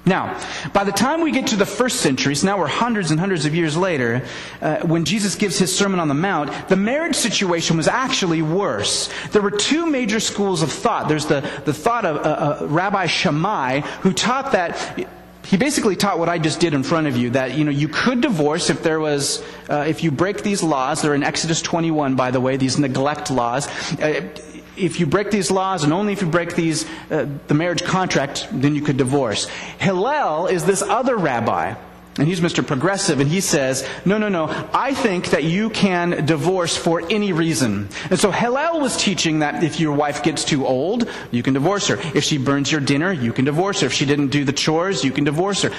Now, 0.06 0.38
by 0.74 0.84
the 0.84 0.92
time 0.92 1.22
we 1.22 1.32
get 1.32 1.48
to 1.48 1.56
the 1.56 1.66
first 1.66 2.02
century, 2.02 2.36
so 2.36 2.48
now 2.48 2.58
we're 2.58 2.68
hundreds 2.68 3.12
and 3.12 3.20
hundreds 3.20 3.46
of 3.46 3.56
years 3.56 3.78
later, 3.78 4.26
uh, 4.62 4.82
when 4.82 5.06
Jesus 5.06 5.36
gives 5.36 5.58
his 5.58 5.74
Sermon 5.74 6.00
on 6.00 6.10
the 6.10 6.14
Mount, 6.14 6.52
the 6.68 6.76
marriage 6.76 7.16
situation 7.16 7.78
was 7.78 7.88
actually 7.88 8.42
worse. 8.42 9.10
There 9.32 9.42
were 9.42 9.52
two 9.52 9.86
major 9.86 10.20
schools 10.20 10.62
of 10.62 10.72
thought. 10.72 11.08
There's 11.08 11.28
the, 11.28 11.50
the 11.64 11.74
thought 11.74 12.04
of 12.04 12.18
uh, 12.18 12.20
uh, 12.20 12.68
Rabbi 12.68 13.06
Shammai, 13.06 13.80
who 14.02 14.12
taught 14.12 14.52
that 14.52 15.08
he 15.46 15.58
basically 15.58 15.96
taught 15.96 16.20
what 16.20 16.30
I 16.30 16.38
just 16.38 16.60
did 16.60 16.74
in 16.74 16.84
front 16.84 17.08
of 17.08 17.18
you 17.18 17.30
that 17.32 17.54
you 17.58 17.66
know 17.66 17.72
you 17.72 17.88
could 17.88 18.22
divorce 18.22 18.70
if 18.70 18.82
there 18.82 19.00
was 19.00 19.44
uh, 19.70 19.86
if 19.88 20.04
you 20.04 20.12
break 20.12 20.42
these 20.42 20.64
laws. 20.64 21.02
They're 21.02 21.16
in 21.16 21.24
Exodus 21.24 21.62
21, 21.62 22.16
by 22.16 22.32
the 22.32 22.40
way, 22.40 22.58
these 22.58 22.80
neglect 22.80 23.30
laws. 23.30 23.68
Uh, 24.00 24.30
if 24.78 25.00
you 25.00 25.06
break 25.06 25.32
these 25.32 25.52
laws 25.52 25.84
and 25.84 25.94
only 25.94 26.14
if 26.14 26.22
you 26.22 26.28
break 26.28 26.56
these, 26.56 26.86
uh, 27.10 27.28
the 27.48 27.54
marriage 27.54 27.84
contract, 27.84 28.48
then 28.52 28.76
you 28.76 28.82
could 28.82 28.98
divorce. 28.98 29.48
Hillel 29.80 30.48
is 30.48 30.66
this 30.66 30.82
other 30.82 31.18
rabbi. 31.18 31.76
And 32.18 32.28
he's 32.28 32.42
Mr. 32.42 32.66
Progressive, 32.66 33.20
and 33.20 33.28
he 33.28 33.42
says, 33.42 33.88
no, 34.06 34.20
no, 34.20 34.30
no, 34.30 34.46
I 34.72 34.94
think 34.94 35.32
that 35.32 35.46
you 35.46 35.72
can 35.72 36.28
divorce 36.28 36.78
for 36.78 37.02
any 37.10 37.34
reason. 37.34 37.90
And 38.12 38.20
so 38.20 38.30
Hillel 38.30 38.82
was 38.82 38.96
teaching 38.98 39.40
that 39.40 39.64
if 39.64 39.80
your 39.80 39.94
wife 39.94 40.22
gets 40.22 40.46
too 40.46 40.64
old, 40.68 41.10
you 41.32 41.42
can 41.42 41.56
divorce 41.56 41.88
her. 41.88 41.98
If 42.14 42.24
she 42.24 42.38
burns 42.38 42.72
your 42.72 42.82
dinner, 42.82 43.12
you 43.12 43.34
can 43.34 43.46
divorce 43.46 43.82
her. 43.82 43.88
If 43.88 43.94
she 43.94 44.06
didn't 44.06 44.28
do 44.28 44.46
the 44.46 44.54
chores, 44.54 45.04
you 45.04 45.12
can 45.12 45.24
divorce 45.24 45.64
her. 45.64 45.72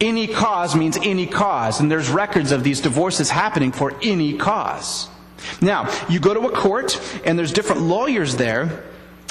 Any 0.00 0.26
cause 0.26 0.74
means 0.74 0.96
any 1.02 1.26
cause, 1.26 1.80
and 1.80 1.90
there's 1.90 2.08
records 2.08 2.52
of 2.52 2.64
these 2.64 2.80
divorces 2.80 3.28
happening 3.28 3.70
for 3.70 3.92
any 4.02 4.38
cause. 4.38 5.08
Now, 5.60 5.92
you 6.08 6.20
go 6.20 6.34
to 6.34 6.40
a 6.40 6.52
court, 6.52 7.00
and 7.24 7.38
there's 7.38 7.52
different 7.52 7.82
lawyers 7.82 8.36
there, 8.36 8.84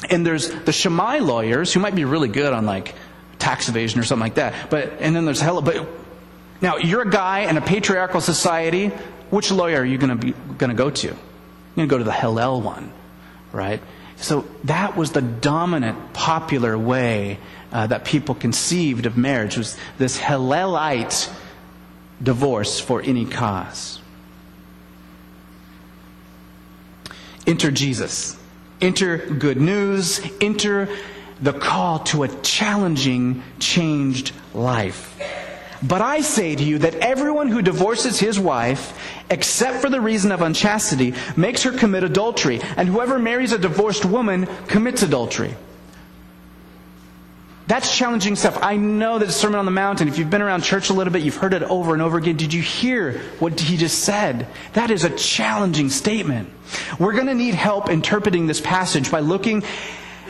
and 0.09 0.25
there's 0.25 0.49
the 0.49 0.71
Shammai 0.71 1.19
lawyers 1.19 1.73
who 1.73 1.79
might 1.79 1.95
be 1.95 2.05
really 2.05 2.27
good 2.27 2.53
on 2.53 2.65
like 2.65 2.95
tax 3.39 3.69
evasion 3.69 3.99
or 3.99 4.03
something 4.03 4.21
like 4.21 4.35
that. 4.35 4.69
But 4.69 4.93
and 4.99 5.15
then 5.15 5.25
there's 5.25 5.41
Hillel. 5.41 5.61
But 5.61 5.87
now 6.61 6.77
you're 6.77 7.01
a 7.01 7.09
guy 7.09 7.41
in 7.41 7.57
a 7.57 7.61
patriarchal 7.61 8.21
society. 8.21 8.91
Which 9.29 9.51
lawyer 9.51 9.81
are 9.81 9.85
you 9.85 9.97
going 9.97 10.11
to 10.11 10.15
be 10.15 10.31
going 10.57 10.69
to 10.69 10.75
go 10.75 10.89
to? 10.89 11.07
You're 11.07 11.15
going 11.75 11.89
to 11.89 11.93
go 11.93 11.97
to 11.97 12.03
the 12.03 12.13
Hillel 12.13 12.61
one, 12.61 12.91
right? 13.51 13.81
So 14.17 14.45
that 14.63 14.95
was 14.95 15.11
the 15.11 15.21
dominant, 15.21 16.13
popular 16.13 16.77
way 16.77 17.39
uh, 17.71 17.87
that 17.87 18.05
people 18.05 18.35
conceived 18.35 19.05
of 19.05 19.17
marriage 19.17 19.57
was 19.57 19.77
this 19.97 20.17
Hillelite 20.17 21.29
divorce 22.23 22.79
for 22.79 23.01
any 23.01 23.25
cause. 23.25 23.99
Enter 27.47 27.71
Jesus. 27.71 28.37
Enter 28.81 29.17
good 29.17 29.59
news. 29.59 30.21
Enter 30.41 30.89
the 31.41 31.53
call 31.53 31.99
to 31.99 32.23
a 32.23 32.27
challenging, 32.41 33.43
changed 33.59 34.31
life. 34.53 35.11
But 35.83 36.01
I 36.01 36.21
say 36.21 36.55
to 36.55 36.63
you 36.63 36.79
that 36.79 36.95
everyone 36.95 37.49
who 37.49 37.61
divorces 37.61 38.19
his 38.19 38.39
wife, 38.39 38.97
except 39.29 39.81
for 39.81 39.89
the 39.89 40.01
reason 40.01 40.31
of 40.31 40.41
unchastity, 40.41 41.13
makes 41.35 41.63
her 41.63 41.71
commit 41.71 42.03
adultery, 42.03 42.61
and 42.77 42.87
whoever 42.87 43.19
marries 43.19 43.51
a 43.51 43.57
divorced 43.57 44.05
woman 44.05 44.47
commits 44.67 45.03
adultery. 45.03 45.53
That's 47.67 47.97
challenging 47.97 48.35
stuff. 48.35 48.59
I 48.61 48.77
know 48.77 49.17
that 49.17 49.31
Sermon 49.31 49.57
on 49.57 49.65
the 49.65 49.71
Mountain, 49.71 50.07
if 50.07 50.19
you've 50.19 50.29
been 50.29 50.43
around 50.43 50.61
church 50.61 50.91
a 50.91 50.93
little 50.93 51.11
bit, 51.11 51.23
you've 51.23 51.37
heard 51.37 51.53
it 51.53 51.63
over 51.63 51.93
and 51.93 52.01
over 52.01 52.17
again. 52.17 52.37
Did 52.37 52.53
you 52.53 52.61
hear 52.61 53.19
what 53.39 53.59
he 53.59 53.75
just 53.75 54.03
said? 54.03 54.47
That 54.73 54.91
is 54.91 55.03
a 55.03 55.09
challenging 55.09 55.89
statement. 55.89 56.49
We're 56.99 57.13
going 57.13 57.25
to 57.25 57.33
need 57.33 57.55
help 57.55 57.89
interpreting 57.89 58.45
this 58.45 58.61
passage 58.61 59.09
by 59.09 59.21
looking 59.21 59.63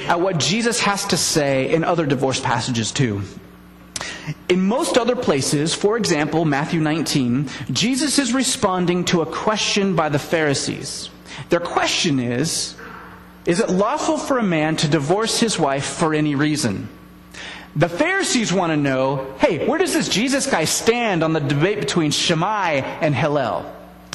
at 0.07 0.21
what 0.21 0.37
Jesus 0.37 0.79
has 0.81 1.05
to 1.07 1.17
say 1.17 1.73
in 1.73 1.83
other 1.83 2.05
divorce 2.05 2.39
passages 2.39 2.93
too. 2.93 3.21
In 4.47 4.61
most 4.61 4.97
other 4.97 5.15
places, 5.15 5.73
for 5.73 5.97
example, 5.97 6.45
Matthew 6.45 6.79
19, 6.79 7.49
Jesus 7.71 8.17
is 8.17 8.33
responding 8.33 9.03
to 9.05 9.21
a 9.21 9.25
question 9.25 9.95
by 9.95 10.07
the 10.07 10.19
Pharisees. 10.19 11.09
Their 11.49 11.59
question 11.59 12.19
is, 12.19 12.75
is 13.45 13.59
it 13.59 13.69
lawful 13.69 14.17
for 14.17 14.37
a 14.39 14.43
man 14.43 14.77
to 14.77 14.87
divorce 14.87 15.39
his 15.39 15.59
wife 15.59 15.85
for 15.85 16.13
any 16.13 16.33
reason? 16.33 16.89
The 17.75 17.89
Pharisees 17.89 18.53
want 18.53 18.71
to 18.71 18.77
know, 18.77 19.35
hey, 19.39 19.67
where 19.67 19.77
does 19.77 19.93
this 19.93 20.07
Jesus 20.07 20.47
guy 20.47 20.63
stand 20.63 21.23
on 21.23 21.33
the 21.33 21.41
debate 21.41 21.79
between 21.79 22.11
Shammai 22.11 22.75
and 22.75 23.13
Hillel? 23.13 23.65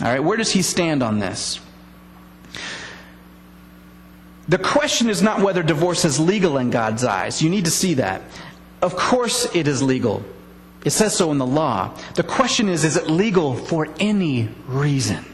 All 0.00 0.06
right, 0.06 0.20
where 0.20 0.38
does 0.38 0.50
he 0.50 0.62
stand 0.62 1.02
on 1.02 1.18
this? 1.18 1.60
The 4.48 4.58
question 4.58 5.10
is 5.10 5.22
not 5.22 5.42
whether 5.42 5.62
divorce 5.62 6.04
is 6.04 6.18
legal 6.18 6.56
in 6.56 6.70
God's 6.70 7.04
eyes. 7.04 7.42
You 7.42 7.50
need 7.50 7.66
to 7.66 7.70
see 7.70 7.94
that. 7.94 8.22
Of 8.80 8.96
course 8.96 9.54
it 9.54 9.68
is 9.68 9.82
legal. 9.82 10.24
It 10.84 10.90
says 10.90 11.14
so 11.14 11.30
in 11.30 11.38
the 11.38 11.46
law. 11.46 11.94
The 12.14 12.22
question 12.22 12.68
is, 12.68 12.84
is 12.84 12.96
it 12.96 13.08
legal 13.08 13.54
for 13.54 13.88
any 14.00 14.48
reason? 14.66 15.24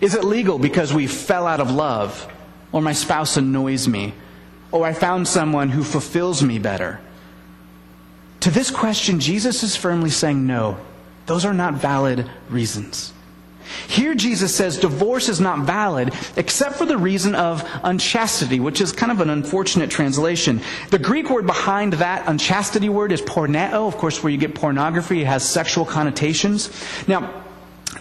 Is 0.00 0.14
it 0.14 0.24
legal 0.24 0.58
because 0.58 0.94
we 0.94 1.06
fell 1.06 1.46
out 1.46 1.60
of 1.60 1.70
love? 1.70 2.26
Or 2.72 2.80
my 2.80 2.94
spouse 2.94 3.36
annoys 3.36 3.86
me? 3.86 4.14
Or 4.72 4.86
I 4.86 4.92
found 4.92 5.26
someone 5.26 5.70
who 5.70 5.82
fulfills 5.82 6.42
me 6.42 6.58
better? 6.58 7.00
To 8.40 8.50
this 8.50 8.70
question, 8.70 9.20
Jesus 9.20 9.62
is 9.62 9.76
firmly 9.76 10.10
saying 10.10 10.46
no. 10.46 10.78
Those 11.26 11.44
are 11.44 11.54
not 11.54 11.74
valid 11.74 12.28
reasons. 12.48 13.12
Here, 13.86 14.14
Jesus 14.14 14.54
says 14.54 14.78
divorce 14.78 15.28
is 15.28 15.40
not 15.40 15.60
valid 15.60 16.12
except 16.36 16.76
for 16.76 16.86
the 16.86 16.98
reason 16.98 17.34
of 17.34 17.68
unchastity, 17.84 18.58
which 18.58 18.80
is 18.80 18.92
kind 18.92 19.12
of 19.12 19.20
an 19.20 19.30
unfortunate 19.30 19.90
translation. 19.90 20.60
The 20.90 20.98
Greek 20.98 21.30
word 21.30 21.46
behind 21.46 21.94
that 21.94 22.26
unchastity 22.26 22.88
word 22.88 23.12
is 23.12 23.22
porneo, 23.22 23.86
of 23.86 23.96
course, 23.96 24.22
where 24.22 24.32
you 24.32 24.38
get 24.38 24.54
pornography. 24.54 25.20
It 25.20 25.26
has 25.26 25.48
sexual 25.48 25.84
connotations. 25.84 26.70
Now, 27.06 27.44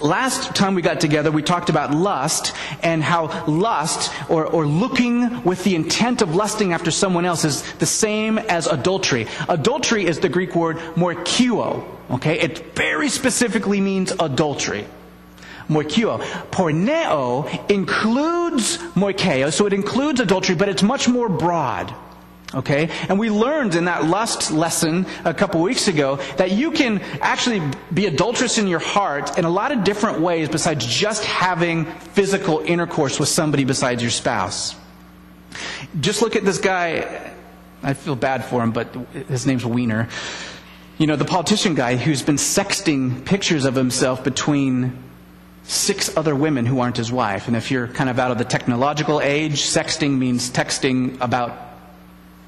Last 0.02 0.56
time 0.56 0.76
we 0.76 0.82
got 0.82 1.02
together, 1.02 1.30
we 1.30 1.44
talked 1.44 1.70
about 1.70 1.94
lust 1.94 2.54
and 2.84 3.04
how 3.04 3.46
lust, 3.48 4.14
or, 4.30 4.46
or 4.46 4.66
looking 4.66 5.44
with 5.44 5.64
the 5.64 5.76
intent 5.76 6.22
of 6.22 6.36
lusting 6.36 6.72
after 6.72 6.90
someone 6.90 7.26
else, 7.26 7.44
is 7.44 7.64
the 7.74 7.86
same 7.86 8.38
as 8.38 8.68
adultery. 8.68 9.28
Adultery 9.50 10.06
is 10.06 10.20
the 10.20 10.30
Greek 10.30 10.56
word 10.56 10.78
moikeuo. 10.96 11.84
Okay? 12.12 12.40
It 12.40 12.76
very 12.76 13.10
specifically 13.10 13.82
means 13.82 14.12
adultery 14.20 14.86
moikeuo. 15.70 16.20
Porneo 16.52 17.70
includes 17.70 18.78
moikeo, 18.96 19.52
so 19.52 19.66
it 19.66 19.74
includes 19.74 20.20
adultery, 20.20 20.56
but 20.56 20.70
it's 20.70 20.84
much 20.84 21.08
more 21.08 21.30
broad. 21.30 21.94
Okay? 22.54 22.90
And 23.08 23.20
we 23.20 23.30
learned 23.30 23.76
in 23.76 23.86
that 23.86 24.06
lust 24.06 24.52
lesson 24.52 25.06
a 25.24 25.34
couple 25.34 25.62
weeks 25.62 25.88
ago 25.88 26.16
that 26.38 26.52
you 26.52 26.72
can 26.72 27.00
actually 27.22 27.62
be 27.94 28.08
adulterous 28.08 28.58
in 28.58 28.68
your 28.68 28.80
heart 28.80 29.38
in 29.38 29.46
a 29.46 29.50
lot 29.50 29.72
of 29.72 29.84
different 29.84 30.20
ways 30.20 30.50
besides 30.50 30.86
just 30.86 31.24
having 31.24 31.86
physical 31.86 32.60
intercourse 32.60 33.20
with 33.20 33.30
somebody 33.30 33.66
besides 33.66 34.02
your 34.02 34.12
spouse. 34.12 34.76
Just 36.00 36.22
look 36.22 36.36
at 36.36 36.44
this 36.44 36.58
guy. 36.58 37.34
I 37.84 37.94
feel 37.94 38.16
bad 38.16 38.46
for 38.46 38.64
him, 38.64 38.72
but 38.72 38.94
his 39.28 39.46
name's 39.46 39.66
Weiner. 39.66 40.10
You 40.98 41.08
know, 41.08 41.16
the 41.16 41.26
politician 41.26 41.76
guy 41.76 41.96
who's 41.96 42.24
been 42.24 42.36
sexting 42.36 43.26
pictures 43.26 43.66
of 43.66 43.76
himself 43.76 44.24
between 44.24 45.02
six 45.64 46.18
other 46.18 46.36
women 46.36 46.66
who 46.66 46.80
aren't 46.80 46.98
his 46.98 47.12
wife. 47.12 47.48
And 47.48 47.56
if 47.56 47.70
you're 47.70 47.88
kind 47.88 48.10
of 48.10 48.18
out 48.18 48.32
of 48.32 48.38
the 48.40 48.44
technological 48.44 49.22
age, 49.22 49.62
sexting 49.62 50.18
means 50.18 50.50
texting 50.50 51.22
about 51.22 51.69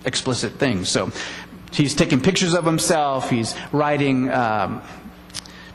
explicit 0.06 0.54
things. 0.54 0.90
So 0.90 1.12
he's 1.72 1.96
taking 1.96 2.22
pictures 2.22 2.54
of 2.54 2.66
himself, 2.66 3.30
he's 3.30 3.56
writing 3.72 4.30
um, 4.30 4.82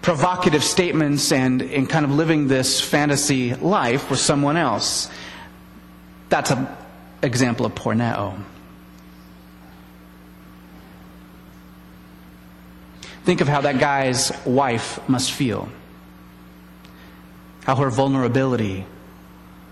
provocative 0.03 0.63
statements, 0.63 1.33
and, 1.33 1.63
and 1.63 1.89
kind 1.89 2.05
of 2.05 2.11
living 2.11 2.49
this 2.49 2.81
fantasy 2.81 3.55
life 3.55 4.11
with 4.11 4.21
someone 4.21 4.57
else. 4.57 5.11
That's 6.29 6.51
an 6.51 6.69
example 7.23 7.67
of 7.67 7.75
porneo. 7.75 8.43
Think 13.25 13.41
of 13.41 13.49
how 13.49 13.61
that 13.63 13.81
guy's 13.81 14.33
wife 14.45 15.01
must 15.09 15.33
feel 15.33 15.69
how 17.67 17.75
her 17.75 17.91
vulnerability 17.91 18.87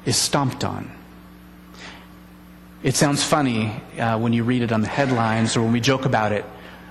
is 0.04 0.16
stomped 0.16 0.64
on. 0.64 0.90
It 2.84 2.94
sounds 2.94 3.24
funny 3.24 3.72
uh, 3.98 4.18
when 4.18 4.34
you 4.34 4.44
read 4.44 4.60
it 4.60 4.70
on 4.70 4.82
the 4.82 4.88
headlines 4.88 5.56
or 5.56 5.62
when 5.62 5.72
we 5.72 5.80
joke 5.80 6.04
about 6.04 6.32
it 6.32 6.44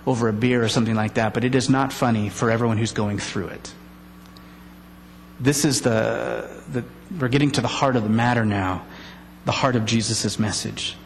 over 0.07 0.27
a 0.27 0.33
beer 0.33 0.63
or 0.63 0.67
something 0.67 0.95
like 0.95 1.13
that, 1.13 1.35
but 1.35 1.43
it 1.43 1.53
is 1.53 1.69
not 1.69 1.93
funny 1.93 2.29
for 2.29 2.49
everyone 2.49 2.79
who's 2.79 2.93
going 2.93 3.19
through 3.19 3.49
it. 3.49 3.75
This 5.39 5.65
is 5.65 5.81
the, 5.81 6.49
the 6.71 6.83
we're 7.19 7.27
getting 7.27 7.51
to 7.51 7.61
the 7.61 7.67
heart 7.67 7.95
of 7.95 8.01
the 8.01 8.09
matter 8.09 8.43
now, 8.43 8.83
the 9.45 9.51
heart 9.51 9.75
of 9.75 9.85
Jesus' 9.85 10.39
message. 10.39 10.97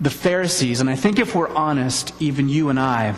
The 0.00 0.10
Pharisees, 0.10 0.80
and 0.80 0.90
I 0.90 0.96
think 0.96 1.20
if 1.20 1.36
we're 1.36 1.54
honest, 1.54 2.12
even 2.18 2.48
you 2.48 2.68
and 2.68 2.80
I, 2.80 3.14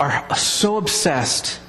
are 0.00 0.34
so 0.34 0.78
obsessed 0.78 1.60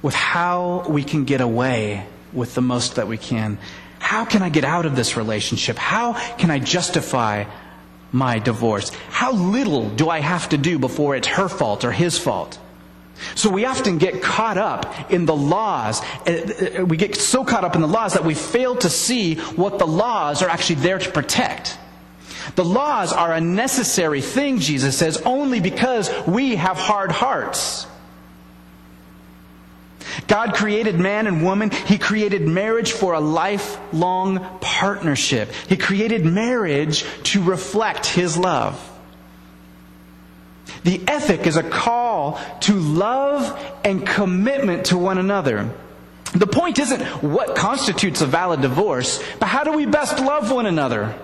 with 0.00 0.14
how 0.14 0.84
we 0.88 1.02
can 1.02 1.24
get 1.24 1.40
away 1.40 2.06
with 2.32 2.54
the 2.54 2.62
most 2.62 2.96
that 2.96 3.08
we 3.08 3.18
can. 3.18 3.58
How 3.98 4.24
can 4.24 4.42
I 4.42 4.48
get 4.48 4.64
out 4.64 4.86
of 4.86 4.96
this 4.96 5.16
relationship? 5.16 5.76
How 5.76 6.14
can 6.36 6.50
I 6.50 6.58
justify 6.58 7.44
my 8.12 8.38
divorce? 8.38 8.90
How 9.10 9.32
little 9.32 9.88
do 9.90 10.08
I 10.08 10.20
have 10.20 10.48
to 10.50 10.58
do 10.58 10.78
before 10.78 11.14
it's 11.16 11.28
her 11.28 11.48
fault 11.48 11.84
or 11.84 11.92
his 11.92 12.18
fault? 12.18 12.58
So 13.34 13.50
we 13.50 13.66
often 13.66 13.98
get 13.98 14.22
caught 14.22 14.56
up 14.56 15.12
in 15.12 15.26
the 15.26 15.36
laws. 15.36 16.00
Uh, 16.26 16.84
we 16.86 16.96
get 16.96 17.14
so 17.16 17.44
caught 17.44 17.64
up 17.64 17.74
in 17.74 17.82
the 17.82 17.88
laws 17.88 18.14
that 18.14 18.24
we 18.24 18.34
fail 18.34 18.76
to 18.76 18.88
see 18.88 19.34
what 19.34 19.78
the 19.78 19.86
laws 19.86 20.42
are 20.42 20.48
actually 20.48 20.76
there 20.76 20.98
to 20.98 21.10
protect. 21.10 21.78
The 22.56 22.64
laws 22.64 23.12
are 23.12 23.32
a 23.32 23.40
necessary 23.40 24.22
thing, 24.22 24.58
Jesus 24.58 24.96
says, 24.96 25.18
only 25.18 25.60
because 25.60 26.10
we 26.26 26.56
have 26.56 26.78
hard 26.78 27.12
hearts. 27.12 27.86
God 30.26 30.54
created 30.54 30.98
man 30.98 31.26
and 31.26 31.44
woman. 31.44 31.70
He 31.70 31.98
created 31.98 32.46
marriage 32.46 32.92
for 32.92 33.14
a 33.14 33.20
lifelong 33.20 34.58
partnership. 34.60 35.50
He 35.68 35.76
created 35.76 36.24
marriage 36.24 37.04
to 37.24 37.42
reflect 37.42 38.06
His 38.06 38.36
love. 38.36 38.86
The 40.84 41.02
ethic 41.06 41.46
is 41.46 41.56
a 41.56 41.62
call 41.62 42.40
to 42.60 42.74
love 42.74 43.58
and 43.84 44.06
commitment 44.06 44.86
to 44.86 44.98
one 44.98 45.18
another. 45.18 45.70
The 46.34 46.46
point 46.46 46.78
isn't 46.78 47.02
what 47.22 47.56
constitutes 47.56 48.20
a 48.20 48.26
valid 48.26 48.60
divorce, 48.60 49.22
but 49.40 49.46
how 49.46 49.64
do 49.64 49.72
we 49.72 49.84
best 49.84 50.20
love 50.20 50.50
one 50.50 50.66
another? 50.66 51.14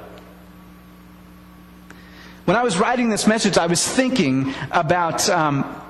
When 2.45 2.57
I 2.57 2.63
was 2.63 2.79
writing 2.79 3.09
this 3.09 3.27
message, 3.27 3.57
I 3.57 3.67
was 3.67 3.87
thinking 3.87 4.55
about. 4.71 5.29
Um, 5.29 5.83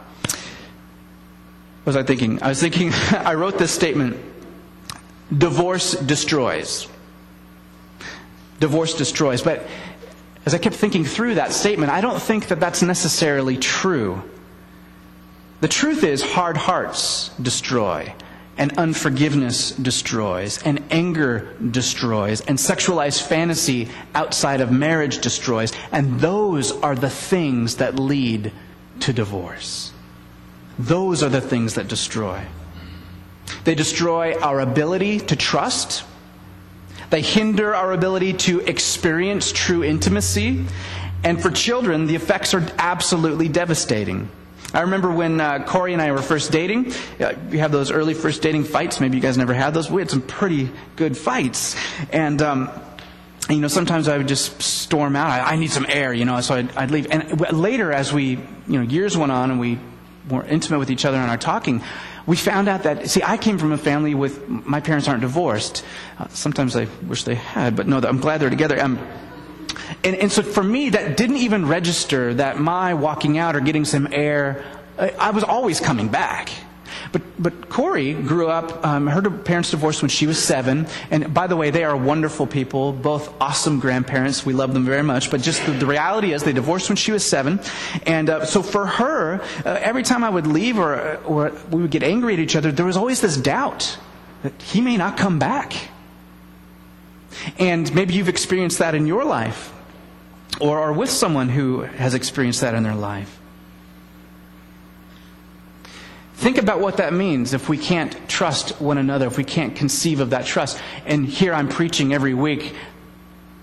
was 1.86 1.96
I 1.96 2.02
thinking? 2.02 2.42
I 2.42 2.48
was 2.48 2.60
thinking, 2.60 2.92
I 3.12 3.34
wrote 3.34 3.56
this 3.56 3.72
statement 3.72 4.16
divorce 5.36 5.92
destroys. 5.92 6.86
Divorce 8.60 8.94
destroys. 8.94 9.42
But 9.42 9.66
as 10.44 10.54
I 10.54 10.58
kept 10.58 10.76
thinking 10.76 11.04
through 11.04 11.36
that 11.36 11.52
statement, 11.52 11.90
I 11.90 12.00
don't 12.00 12.20
think 12.20 12.48
that 12.48 12.60
that's 12.60 12.82
necessarily 12.82 13.56
true. 13.56 14.22
The 15.60 15.68
truth 15.68 16.04
is, 16.04 16.22
hard 16.22 16.56
hearts 16.56 17.30
destroy 17.40 18.14
and 18.58 18.78
unforgiveness 18.78 19.72
destroys, 19.72 20.62
and 20.62 20.82
anger 20.90 21.54
destroys, 21.70 22.40
and 22.40 22.56
sexualized 22.56 23.22
fantasy 23.22 23.88
outside 24.14 24.62
of 24.62 24.72
marriage 24.72 25.20
destroys, 25.20 25.72
and 25.92 26.20
those 26.20 26.72
are 26.72 26.94
the 26.94 27.10
things 27.10 27.76
that 27.76 27.98
lead 27.98 28.50
to 29.00 29.12
divorce. 29.12 29.92
Those 30.78 31.22
are 31.22 31.28
the 31.28 31.40
things 31.40 31.74
that 31.74 31.88
destroy. 31.88 32.44
They 33.64 33.74
destroy 33.74 34.38
our 34.40 34.60
ability 34.60 35.20
to 35.20 35.36
trust. 35.36 36.04
They 37.10 37.22
hinder 37.22 37.74
our 37.74 37.92
ability 37.92 38.34
to 38.34 38.60
experience 38.60 39.52
true 39.52 39.84
intimacy. 39.84 40.64
And 41.24 41.40
for 41.40 41.50
children, 41.50 42.06
the 42.06 42.14
effects 42.14 42.54
are 42.54 42.66
absolutely 42.78 43.48
devastating. 43.48 44.28
I 44.74 44.82
remember 44.82 45.10
when 45.10 45.40
uh, 45.40 45.64
Corey 45.64 45.92
and 45.92 46.02
I 46.02 46.12
were 46.12 46.20
first 46.20 46.52
dating. 46.52 46.92
Uh, 47.18 47.34
we 47.50 47.58
have 47.58 47.72
those 47.72 47.90
early 47.90 48.14
first 48.14 48.42
dating 48.42 48.64
fights. 48.64 49.00
Maybe 49.00 49.16
you 49.16 49.22
guys 49.22 49.38
never 49.38 49.54
had 49.54 49.72
those. 49.72 49.90
We 49.90 50.02
had 50.02 50.10
some 50.10 50.22
pretty 50.22 50.70
good 50.96 51.16
fights. 51.16 51.76
And 52.12 52.42
um, 52.42 52.68
you 53.48 53.58
know, 53.58 53.68
sometimes 53.68 54.08
I 54.08 54.18
would 54.18 54.28
just 54.28 54.60
storm 54.60 55.14
out. 55.14 55.30
I, 55.30 55.52
I 55.52 55.56
need 55.56 55.70
some 55.70 55.86
air, 55.88 56.12
you 56.12 56.24
know, 56.24 56.40
so 56.40 56.56
I'd, 56.56 56.76
I'd, 56.76 56.90
leave. 56.90 57.06
And 57.10 57.40
later, 57.52 57.92
as 57.92 58.12
we, 58.12 58.30
you 58.30 58.42
know, 58.66 58.82
years 58.82 59.16
went 59.16 59.30
on 59.30 59.52
and 59.52 59.60
we 59.60 59.78
were 60.28 60.44
intimate 60.44 60.78
with 60.78 60.90
each 60.90 61.04
other 61.04 61.18
and 61.18 61.30
our 61.30 61.38
talking, 61.38 61.82
we 62.26 62.36
found 62.36 62.68
out 62.68 62.82
that, 62.82 63.08
see, 63.08 63.22
I 63.22 63.36
came 63.36 63.58
from 63.58 63.72
a 63.72 63.78
family 63.78 64.14
with, 64.14 64.48
my 64.48 64.80
parents 64.80 65.08
aren't 65.08 65.20
divorced. 65.20 65.84
Uh, 66.18 66.28
sometimes 66.28 66.76
I 66.76 66.88
wish 67.06 67.24
they 67.24 67.36
had, 67.36 67.76
but 67.76 67.86
no, 67.86 67.98
I'm 67.98 68.18
glad 68.18 68.40
they're 68.40 68.50
together. 68.50 68.80
Um, 68.82 68.98
and, 70.02 70.16
and 70.16 70.32
so 70.32 70.42
for 70.42 70.62
me, 70.62 70.90
that 70.90 71.16
didn't 71.16 71.36
even 71.36 71.66
register 71.66 72.34
that 72.34 72.58
my 72.58 72.94
walking 72.94 73.38
out 73.38 73.54
or 73.54 73.60
getting 73.60 73.84
some 73.84 74.08
air, 74.10 74.64
I 74.98 75.30
was 75.30 75.44
always 75.44 75.78
coming 75.80 76.08
back. 76.08 76.50
But, 77.16 77.22
but 77.38 77.68
Corey 77.70 78.12
grew 78.12 78.48
up, 78.48 78.84
um, 78.84 79.06
her 79.06 79.22
parents 79.22 79.70
divorced 79.70 80.02
when 80.02 80.10
she 80.10 80.26
was 80.26 80.42
seven. 80.42 80.86
And 81.10 81.32
by 81.32 81.46
the 81.46 81.56
way, 81.56 81.70
they 81.70 81.82
are 81.82 81.96
wonderful 81.96 82.46
people, 82.46 82.92
both 82.92 83.32
awesome 83.40 83.80
grandparents. 83.80 84.44
We 84.44 84.52
love 84.52 84.74
them 84.74 84.84
very 84.84 85.02
much. 85.02 85.30
But 85.30 85.40
just 85.40 85.64
the, 85.64 85.72
the 85.72 85.86
reality 85.86 86.34
is 86.34 86.42
they 86.42 86.52
divorced 86.52 86.90
when 86.90 86.96
she 86.96 87.12
was 87.12 87.24
seven. 87.24 87.58
And 88.04 88.28
uh, 88.28 88.44
so 88.44 88.60
for 88.60 88.84
her, 88.84 89.40
uh, 89.64 89.78
every 89.80 90.02
time 90.02 90.24
I 90.24 90.28
would 90.28 90.46
leave 90.46 90.78
or, 90.78 91.16
or 91.22 91.52
we 91.70 91.80
would 91.80 91.90
get 91.90 92.02
angry 92.02 92.34
at 92.34 92.38
each 92.38 92.54
other, 92.54 92.70
there 92.70 92.84
was 92.84 92.98
always 92.98 93.22
this 93.22 93.38
doubt 93.38 93.96
that 94.42 94.60
he 94.60 94.82
may 94.82 94.98
not 94.98 95.16
come 95.16 95.38
back. 95.38 95.72
And 97.58 97.94
maybe 97.94 98.12
you've 98.12 98.28
experienced 98.28 98.80
that 98.80 98.94
in 98.94 99.06
your 99.06 99.24
life 99.24 99.72
or 100.60 100.80
are 100.80 100.92
with 100.92 101.08
someone 101.08 101.48
who 101.48 101.80
has 101.80 102.12
experienced 102.12 102.60
that 102.60 102.74
in 102.74 102.82
their 102.82 102.94
life. 102.94 103.35
Think 106.36 106.58
about 106.58 106.80
what 106.80 106.98
that 106.98 107.14
means 107.14 107.54
if 107.54 107.70
we 107.70 107.78
can't 107.78 108.14
trust 108.28 108.78
one 108.78 108.98
another, 108.98 109.26
if 109.26 109.38
we 109.38 109.44
can't 109.44 109.74
conceive 109.74 110.20
of 110.20 110.30
that 110.30 110.44
trust. 110.44 110.78
And 111.06 111.24
here 111.26 111.54
I'm 111.54 111.66
preaching 111.66 112.12
every 112.12 112.34
week 112.34 112.74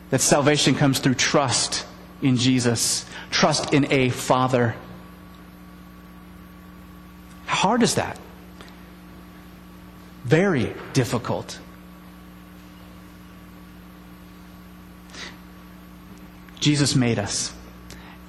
that 0.09 0.21
salvation 0.21 0.73
comes 0.73 0.97
through 0.97 1.13
trust 1.13 1.85
in 2.23 2.35
Jesus, 2.35 3.05
trust 3.29 3.75
in 3.75 3.91
a 3.91 4.09
Father. 4.09 4.75
How 7.45 7.69
hard 7.69 7.83
is 7.83 7.93
that? 7.95 8.19
Very 10.23 10.73
difficult. 10.93 11.59
Jesus 16.59 16.95
made 16.95 17.19
us 17.19 17.53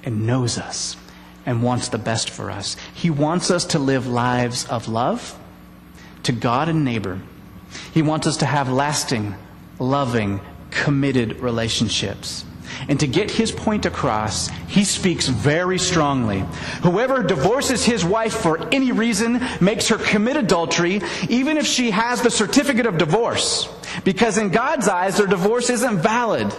and 0.03 0.27
knows 0.27 0.59
us 0.59 0.97
and 1.45 1.63
wants 1.63 1.89
the 1.89 1.97
best 1.97 2.29
for 2.29 2.49
us. 2.49 2.75
He 2.93 3.09
wants 3.09 3.51
us 3.51 3.65
to 3.65 3.79
live 3.79 4.07
lives 4.07 4.65
of 4.65 4.87
love 4.87 5.37
to 6.23 6.31
God 6.31 6.69
and 6.69 6.83
neighbor. 6.83 7.19
He 7.93 8.01
wants 8.01 8.27
us 8.27 8.37
to 8.37 8.45
have 8.45 8.69
lasting, 8.69 9.35
loving, 9.79 10.41
committed 10.71 11.39
relationships. 11.39 12.45
And 12.89 12.99
to 12.99 13.07
get 13.07 13.31
his 13.31 13.51
point 13.51 13.85
across, 13.85 14.49
he 14.67 14.83
speaks 14.83 15.27
very 15.27 15.77
strongly. 15.77 16.43
Whoever 16.81 17.23
divorces 17.23 17.85
his 17.85 18.03
wife 18.03 18.33
for 18.33 18.67
any 18.73 18.91
reason 18.91 19.41
makes 19.61 19.87
her 19.89 19.97
commit 19.97 20.35
adultery, 20.35 21.01
even 21.29 21.57
if 21.57 21.65
she 21.65 21.91
has 21.91 22.21
the 22.21 22.31
certificate 22.31 22.85
of 22.85 22.97
divorce. 22.97 23.69
Because 24.03 24.37
in 24.37 24.49
God's 24.49 24.87
eyes, 24.87 25.17
their 25.17 25.27
divorce 25.27 25.69
isn't 25.69 25.97
valid. 25.97 26.53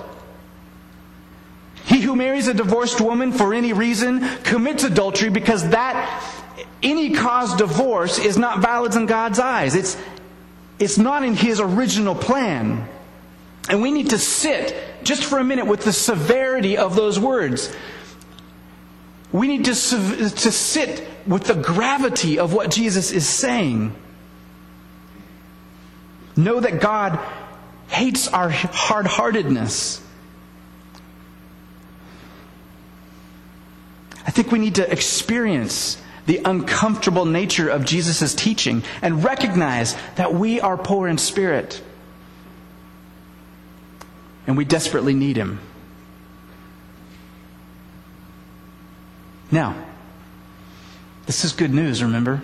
Who 2.07 2.15
marries 2.15 2.47
a 2.47 2.55
divorced 2.55 3.01
woman 3.01 3.33
for 3.33 3.53
any 3.53 3.73
reason 3.73 4.21
commits 4.45 4.85
adultery 4.85 5.29
because 5.29 5.71
that 5.71 6.23
any 6.81 7.15
cause 7.15 7.57
divorce 7.57 8.21
is 8.21 8.39
not 8.39 8.61
valid 8.61 8.95
in 8.95 9.07
God's 9.07 9.41
eyes. 9.41 9.75
It's, 9.75 9.97
it's 10.79 10.99
not 10.99 11.25
in 11.25 11.35
His 11.35 11.59
original 11.59 12.15
plan. 12.15 12.89
And 13.69 13.83
we 13.83 13.91
need 13.91 14.11
to 14.11 14.19
sit 14.19 14.77
just 15.03 15.25
for 15.25 15.41
a 15.41 15.45
minute 15.45 15.67
with 15.67 15.83
the 15.83 15.93
severity 15.93 16.77
of 16.77 16.95
those 16.95 17.19
words. 17.19 17.75
We 19.33 19.49
need 19.49 19.65
to, 19.65 19.73
to 19.73 20.53
sit 20.53 21.09
with 21.27 21.43
the 21.43 21.55
gravity 21.55 22.39
of 22.39 22.53
what 22.53 22.71
Jesus 22.71 23.11
is 23.11 23.29
saying. 23.29 23.97
Know 26.37 26.61
that 26.61 26.81
God 26.81 27.19
hates 27.89 28.29
our 28.29 28.49
hard 28.49 29.09
heartedness. 29.09 30.06
I 34.27 34.31
think 34.31 34.51
we 34.51 34.59
need 34.59 34.75
to 34.75 34.91
experience 34.91 36.03
the 36.27 36.41
uncomfortable 36.45 37.25
nature 37.25 37.69
of 37.69 37.85
Jesus' 37.85 38.35
teaching 38.35 38.83
and 39.01 39.23
recognize 39.23 39.97
that 40.17 40.35
we 40.35 40.61
are 40.61 40.77
poor 40.77 41.07
in 41.07 41.19
spirit 41.19 41.83
and 44.47 44.57
we 44.57 44.65
desperately 44.65 45.15
need 45.15 45.37
Him. 45.37 45.61
Now, 49.51 49.77
this 51.27 51.45
is 51.45 51.53
good 51.53 51.73
news, 51.73 52.03
remember? 52.03 52.43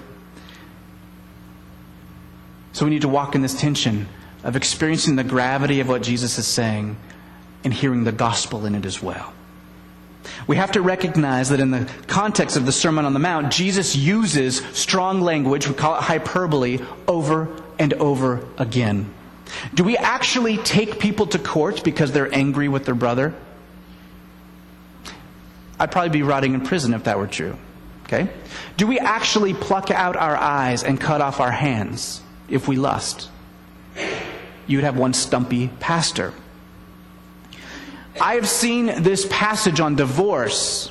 So 2.72 2.84
we 2.84 2.90
need 2.90 3.02
to 3.02 3.08
walk 3.08 3.34
in 3.34 3.42
this 3.42 3.58
tension 3.60 4.08
of 4.44 4.56
experiencing 4.56 5.16
the 5.16 5.24
gravity 5.24 5.80
of 5.80 5.88
what 5.88 6.02
Jesus 6.02 6.38
is 6.38 6.46
saying 6.46 6.96
and 7.64 7.74
hearing 7.74 8.04
the 8.04 8.12
gospel 8.12 8.66
in 8.66 8.74
it 8.74 8.86
as 8.86 9.02
well. 9.02 9.32
We 10.46 10.56
have 10.56 10.72
to 10.72 10.82
recognize 10.82 11.48
that 11.48 11.60
in 11.60 11.70
the 11.70 11.90
context 12.06 12.56
of 12.56 12.66
the 12.66 12.72
Sermon 12.72 13.04
on 13.04 13.12
the 13.12 13.18
Mount, 13.18 13.52
Jesus 13.52 13.96
uses 13.96 14.58
strong 14.72 15.20
language, 15.20 15.66
we 15.66 15.74
call 15.74 15.96
it 15.96 16.02
hyperbole, 16.02 16.80
over 17.08 17.48
and 17.78 17.92
over 17.94 18.46
again. 18.58 19.12
Do 19.74 19.84
we 19.84 19.96
actually 19.96 20.56
take 20.58 20.98
people 20.98 21.26
to 21.28 21.38
court 21.38 21.84
because 21.84 22.12
they're 22.12 22.32
angry 22.34 22.68
with 22.68 22.84
their 22.84 22.94
brother? 22.94 23.34
I'd 25.78 25.90
probably 25.90 26.10
be 26.10 26.22
rotting 26.22 26.54
in 26.54 26.60
prison 26.60 26.94
if 26.94 27.04
that 27.04 27.18
were 27.18 27.26
true. 27.26 27.56
Okay? 28.04 28.28
Do 28.76 28.86
we 28.86 28.98
actually 28.98 29.54
pluck 29.54 29.90
out 29.90 30.16
our 30.16 30.36
eyes 30.36 30.84
and 30.84 31.00
cut 31.00 31.20
off 31.20 31.40
our 31.40 31.50
hands 31.50 32.22
if 32.48 32.68
we 32.68 32.76
lust? 32.76 33.28
You'd 34.66 34.84
have 34.84 34.96
one 34.96 35.12
stumpy 35.12 35.68
pastor. 35.80 36.32
I 38.20 38.34
have 38.34 38.48
seen 38.48 39.02
this 39.02 39.26
passage 39.30 39.80
on 39.80 39.96
divorce 39.96 40.90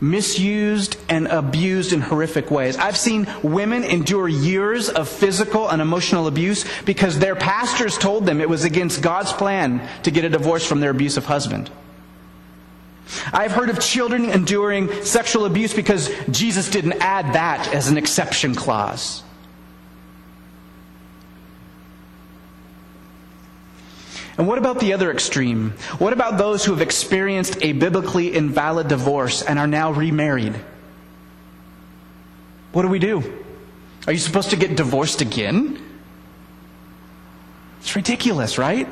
misused 0.00 0.96
and 1.08 1.26
abused 1.26 1.92
in 1.92 2.00
horrific 2.00 2.50
ways. 2.50 2.76
I've 2.76 2.96
seen 2.96 3.26
women 3.42 3.82
endure 3.82 4.28
years 4.28 4.88
of 4.88 5.08
physical 5.08 5.68
and 5.70 5.80
emotional 5.80 6.26
abuse 6.26 6.64
because 6.82 7.18
their 7.18 7.34
pastors 7.34 7.96
told 7.96 8.26
them 8.26 8.40
it 8.40 8.48
was 8.48 8.64
against 8.64 9.02
God's 9.02 9.32
plan 9.32 9.88
to 10.02 10.10
get 10.10 10.24
a 10.24 10.28
divorce 10.28 10.66
from 10.66 10.80
their 10.80 10.90
abusive 10.90 11.24
husband. 11.24 11.70
I've 13.32 13.52
heard 13.52 13.70
of 13.70 13.80
children 13.80 14.30
enduring 14.30 14.92
sexual 15.04 15.44
abuse 15.44 15.72
because 15.72 16.10
Jesus 16.30 16.70
didn't 16.70 17.00
add 17.00 17.34
that 17.34 17.72
as 17.72 17.88
an 17.88 17.96
exception 17.96 18.54
clause. 18.54 19.22
And 24.38 24.46
what 24.46 24.58
about 24.58 24.80
the 24.80 24.92
other 24.92 25.10
extreme? 25.10 25.70
What 25.98 26.12
about 26.12 26.36
those 26.36 26.64
who 26.64 26.72
have 26.72 26.82
experienced 26.82 27.62
a 27.62 27.72
biblically 27.72 28.34
invalid 28.34 28.88
divorce 28.88 29.42
and 29.42 29.58
are 29.58 29.66
now 29.66 29.92
remarried? 29.92 30.54
What 32.72 32.82
do 32.82 32.88
we 32.88 32.98
do? 32.98 33.42
Are 34.06 34.12
you 34.12 34.18
supposed 34.18 34.50
to 34.50 34.56
get 34.56 34.76
divorced 34.76 35.22
again? 35.22 35.82
It's 37.80 37.96
ridiculous, 37.96 38.58
right? 38.58 38.88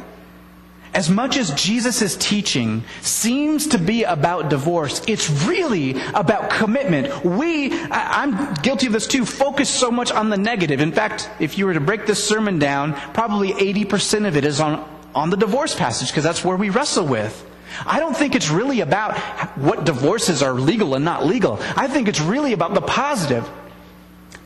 As 0.95 1.11
much 1.11 1.37
as 1.37 1.51
Jesus' 1.55 2.17
teaching 2.17 2.85
seems 3.03 3.67
to 3.69 3.79
be 3.79 4.05
about 4.05 4.49
divorce, 4.49 5.03
it's 5.09 5.29
really 5.29 6.01
about 6.15 6.51
commitment. 6.51 7.25
We, 7.25 7.73
I'm 7.91 8.55
guilty 8.55 8.87
of 8.87 8.93
this 8.93 9.09
too, 9.09 9.27
focus 9.27 9.69
so 9.69 9.91
much 9.91 10.13
on 10.13 10.31
the 10.31 10.37
negative. 10.37 10.81
In 10.81 10.93
fact, 10.93 11.29
if 11.41 11.59
you 11.59 11.67
were 11.67 11.75
to 11.75 11.81
break 11.81 12.07
this 12.07 12.23
sermon 12.23 12.61
down, 12.61 12.95
probably 13.13 13.53
80% 13.53 14.29
of 14.29 14.37
it 14.37 14.45
is 14.45 14.61
on 14.61 14.89
on 15.15 15.31
the 15.31 15.37
divorce 15.37 15.75
passage 15.75 16.09
because 16.09 16.25
that's 16.25 16.45
where 16.45 16.57
we 16.57 16.71
wrestle 16.71 17.07
with. 17.07 17.45
I 17.87 17.99
don't 17.99 18.17
think 18.17 18.35
it's 18.35 18.51
really 18.51 18.81
about 18.81 19.19
what 19.57 19.85
divorces 19.85 20.43
are 20.43 20.55
legal 20.55 20.95
and 20.95 21.05
not 21.05 21.27
legal. 21.27 21.59
I 21.77 21.89
think 21.89 22.09
it's 22.09 22.21
really 22.21 22.53
about 22.53 22.75
the 22.75 22.81
positive 22.81 23.49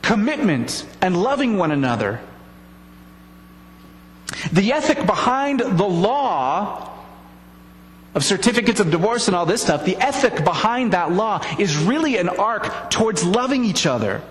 commitment 0.01 0.85
and 1.01 1.21
loving 1.21 1.57
one 1.57 1.71
another. 1.71 2.19
The 4.51 4.73
ethic 4.73 5.05
behind 5.05 5.59
the 5.59 5.87
law 5.87 6.89
of 8.15 8.23
certificates 8.23 8.79
of 8.79 8.89
divorce 8.89 9.27
and 9.27 9.35
all 9.35 9.45
this 9.45 9.61
stuff, 9.61 9.85
the 9.85 9.97
ethic 9.97 10.43
behind 10.43 10.93
that 10.93 11.11
law 11.11 11.43
is 11.59 11.77
really 11.77 12.17
an 12.17 12.29
arc 12.29 12.89
towards 12.89 13.23
loving 13.23 13.65
each 13.65 13.85
other. 13.85 14.21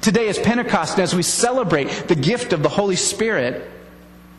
Today 0.00 0.26
is 0.26 0.38
Pentecost, 0.38 0.94
and 0.94 1.02
as 1.02 1.14
we 1.14 1.22
celebrate 1.22 1.86
the 2.08 2.16
gift 2.16 2.52
of 2.52 2.62
the 2.62 2.68
Holy 2.68 2.96
Spirit, 2.96 3.70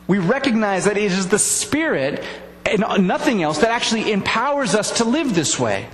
we 0.07 0.19
recognize 0.19 0.85
that 0.85 0.97
it 0.97 1.11
is 1.11 1.27
the 1.27 1.39
Spirit 1.39 2.23
and 2.65 3.07
nothing 3.07 3.43
else 3.43 3.59
that 3.59 3.69
actually 3.69 4.11
empowers 4.11 4.75
us 4.75 4.97
to 4.97 5.05
live 5.05 5.35
this 5.35 5.59
way. 5.59 5.87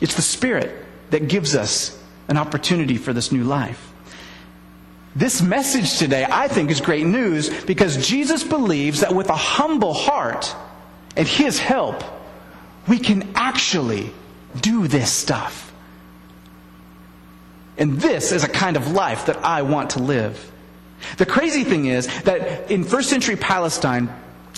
It's 0.00 0.14
the 0.14 0.22
Spirit 0.22 0.74
that 1.10 1.28
gives 1.28 1.54
us 1.54 1.98
an 2.28 2.36
opportunity 2.36 2.96
for 2.96 3.12
this 3.12 3.32
new 3.32 3.44
life. 3.44 3.92
This 5.14 5.42
message 5.42 5.98
today, 5.98 6.26
I 6.28 6.48
think, 6.48 6.70
is 6.70 6.80
great 6.80 7.06
news 7.06 7.64
because 7.64 8.08
Jesus 8.08 8.42
believes 8.42 9.00
that 9.00 9.14
with 9.14 9.28
a 9.28 9.36
humble 9.36 9.92
heart 9.92 10.54
and 11.16 11.28
His 11.28 11.58
help, 11.58 12.02
we 12.88 12.98
can 12.98 13.32
actually 13.34 14.10
do 14.60 14.88
this 14.88 15.12
stuff. 15.12 15.71
And 17.78 18.00
this 18.00 18.32
is 18.32 18.44
a 18.44 18.48
kind 18.48 18.76
of 18.76 18.92
life 18.92 19.26
that 19.26 19.38
I 19.44 19.62
want 19.62 19.90
to 19.90 20.02
live. 20.02 20.50
The 21.18 21.26
crazy 21.26 21.64
thing 21.64 21.86
is 21.86 22.06
that 22.22 22.70
in 22.70 22.84
first 22.84 23.10
century 23.10 23.36
Palestine, 23.36 24.08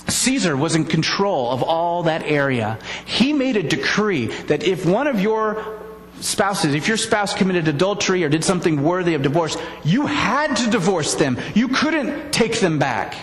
Caesar 0.08 0.56
was 0.56 0.74
in 0.74 0.84
control 0.84 1.50
of 1.50 1.62
all 1.62 2.04
that 2.04 2.22
area. 2.24 2.78
He 3.06 3.32
made 3.32 3.56
a 3.56 3.62
decree 3.62 4.26
that 4.26 4.62
if 4.62 4.84
one 4.84 5.06
of 5.06 5.20
your 5.20 5.80
spouses, 6.20 6.74
if 6.74 6.88
your 6.88 6.96
spouse 6.96 7.34
committed 7.34 7.68
adultery 7.68 8.24
or 8.24 8.28
did 8.28 8.44
something 8.44 8.82
worthy 8.82 9.14
of 9.14 9.22
divorce, 9.22 9.56
you 9.84 10.06
had 10.06 10.56
to 10.56 10.70
divorce 10.70 11.14
them. 11.14 11.38
You 11.54 11.68
couldn't 11.68 12.32
take 12.32 12.60
them 12.60 12.78
back. 12.78 13.14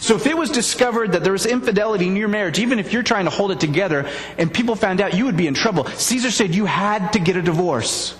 So 0.00 0.16
if 0.16 0.26
it 0.26 0.36
was 0.36 0.50
discovered 0.50 1.12
that 1.12 1.22
there 1.22 1.32
was 1.32 1.46
infidelity 1.46 2.06
in 2.08 2.16
your 2.16 2.28
marriage, 2.28 2.58
even 2.58 2.78
if 2.78 2.92
you're 2.92 3.02
trying 3.02 3.26
to 3.26 3.30
hold 3.30 3.52
it 3.52 3.60
together 3.60 4.08
and 4.38 4.52
people 4.52 4.74
found 4.74 5.00
out, 5.00 5.14
you 5.14 5.26
would 5.26 5.36
be 5.36 5.46
in 5.46 5.54
trouble. 5.54 5.86
Caesar 5.86 6.30
said 6.30 6.54
you 6.54 6.66
had 6.66 7.12
to 7.12 7.20
get 7.20 7.36
a 7.36 7.42
divorce. 7.42 8.16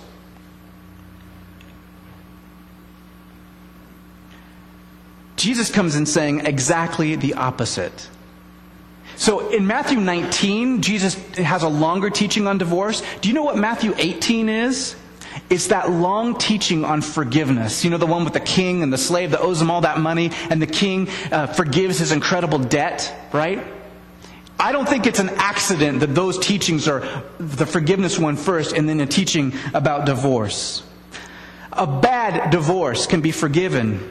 Jesus 5.43 5.69
comes 5.69 5.97
in 5.97 6.05
saying 6.05 6.45
exactly 6.45 7.17
the 7.17 7.33
opposite. 7.33 8.07
So 9.17 9.49
in 9.49 9.67
Matthew 9.67 9.99
19, 9.99 10.81
Jesus 10.81 11.15
has 11.35 11.63
a 11.63 11.67
longer 11.67 12.09
teaching 12.09 12.47
on 12.47 12.57
divorce. 12.57 13.03
Do 13.19 13.27
you 13.27 13.35
know 13.35 13.43
what 13.43 13.57
Matthew 13.57 13.93
18 13.97 14.47
is? 14.47 14.95
It's 15.49 15.67
that 15.67 15.91
long 15.91 16.37
teaching 16.37 16.85
on 16.85 17.01
forgiveness. 17.01 17.83
You 17.83 17.89
know, 17.89 17.97
the 17.97 18.05
one 18.05 18.23
with 18.23 18.31
the 18.31 18.39
king 18.39 18.83
and 18.83 18.93
the 18.93 18.97
slave 18.97 19.31
that 19.31 19.41
owes 19.41 19.61
him 19.61 19.69
all 19.69 19.81
that 19.81 19.99
money, 19.99 20.31
and 20.49 20.61
the 20.61 20.67
king 20.67 21.09
uh, 21.29 21.47
forgives 21.47 21.99
his 21.99 22.13
incredible 22.13 22.59
debt, 22.59 23.13
right? 23.33 23.61
I 24.57 24.71
don't 24.71 24.87
think 24.87 25.07
it's 25.07 25.19
an 25.19 25.31
accident 25.31 25.99
that 25.99 26.15
those 26.15 26.39
teachings 26.39 26.87
are 26.87 27.01
the 27.37 27.65
forgiveness 27.65 28.17
one 28.17 28.37
first 28.37 28.77
and 28.77 28.87
then 28.87 29.01
a 29.01 29.05
teaching 29.05 29.51
about 29.73 30.05
divorce. 30.05 30.83
A 31.73 31.85
bad 31.85 32.49
divorce 32.49 33.07
can 33.07 33.19
be 33.19 33.33
forgiven 33.33 34.09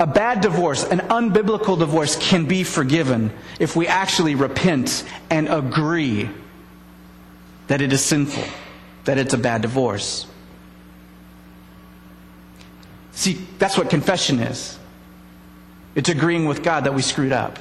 a 0.00 0.06
bad 0.06 0.40
divorce, 0.40 0.82
an 0.82 0.98
unbiblical 0.98 1.78
divorce, 1.78 2.16
can 2.16 2.46
be 2.46 2.64
forgiven 2.64 3.30
if 3.60 3.76
we 3.76 3.86
actually 3.86 4.34
repent 4.34 5.04
and 5.28 5.46
agree 5.46 6.28
that 7.66 7.82
it 7.82 7.92
is 7.92 8.02
sinful, 8.02 8.42
that 9.04 9.18
it's 9.18 9.34
a 9.34 9.38
bad 9.38 9.60
divorce. 9.60 10.26
See, 13.12 13.34
that's 13.58 13.76
what 13.76 13.90
confession 13.90 14.40
is 14.40 14.78
it's 15.94 16.08
agreeing 16.08 16.46
with 16.46 16.62
God 16.62 16.84
that 16.84 16.94
we 16.94 17.02
screwed 17.02 17.32
up. 17.32 17.58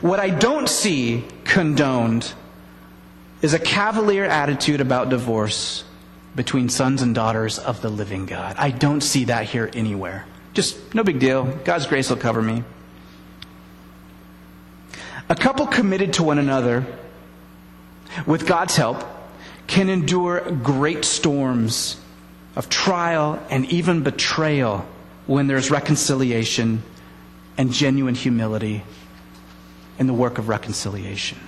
What 0.00 0.18
I 0.18 0.30
don't 0.30 0.68
see 0.68 1.24
condoned 1.44 2.32
is 3.42 3.52
a 3.52 3.58
cavalier 3.58 4.24
attitude 4.24 4.80
about 4.80 5.10
divorce 5.10 5.84
between 6.34 6.70
sons 6.70 7.02
and 7.02 7.14
daughters 7.14 7.58
of 7.58 7.82
the 7.82 7.90
living 7.90 8.24
God. 8.24 8.56
I 8.58 8.70
don't 8.70 9.02
see 9.02 9.24
that 9.24 9.44
here 9.44 9.68
anywhere. 9.74 10.24
Just 10.56 10.94
no 10.94 11.04
big 11.04 11.18
deal. 11.18 11.44
God's 11.64 11.86
grace 11.86 12.08
will 12.08 12.16
cover 12.16 12.40
me. 12.40 12.64
A 15.28 15.34
couple 15.34 15.66
committed 15.66 16.14
to 16.14 16.22
one 16.22 16.38
another 16.38 16.86
with 18.24 18.46
God's 18.46 18.74
help 18.74 19.04
can 19.66 19.90
endure 19.90 20.40
great 20.50 21.04
storms 21.04 22.00
of 22.56 22.70
trial 22.70 23.38
and 23.50 23.66
even 23.70 24.02
betrayal 24.02 24.86
when 25.26 25.46
there's 25.46 25.70
reconciliation 25.70 26.82
and 27.58 27.70
genuine 27.70 28.14
humility 28.14 28.82
in 29.98 30.06
the 30.06 30.14
work 30.14 30.38
of 30.38 30.48
reconciliation. 30.48 31.38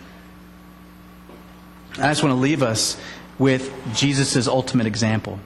I 1.94 2.09
just 2.09 2.23
want 2.23 2.35
to 2.35 2.40
leave 2.40 2.62
us 2.62 3.01
with 3.38 3.73
Jesus' 3.94 4.47
ultimate 4.47 4.87
example. 4.87 5.40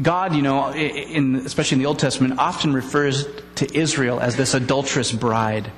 God, 0.00 0.34
you 0.34 0.42
know, 0.42 0.72
in, 0.72 1.36
especially 1.36 1.76
in 1.76 1.80
the 1.80 1.86
Old 1.86 1.98
Testament, 1.98 2.38
often 2.38 2.72
refers 2.72 3.26
to 3.56 3.76
Israel 3.76 4.20
as 4.20 4.36
this 4.36 4.54
adulterous 4.54 5.12
bride. 5.12 5.70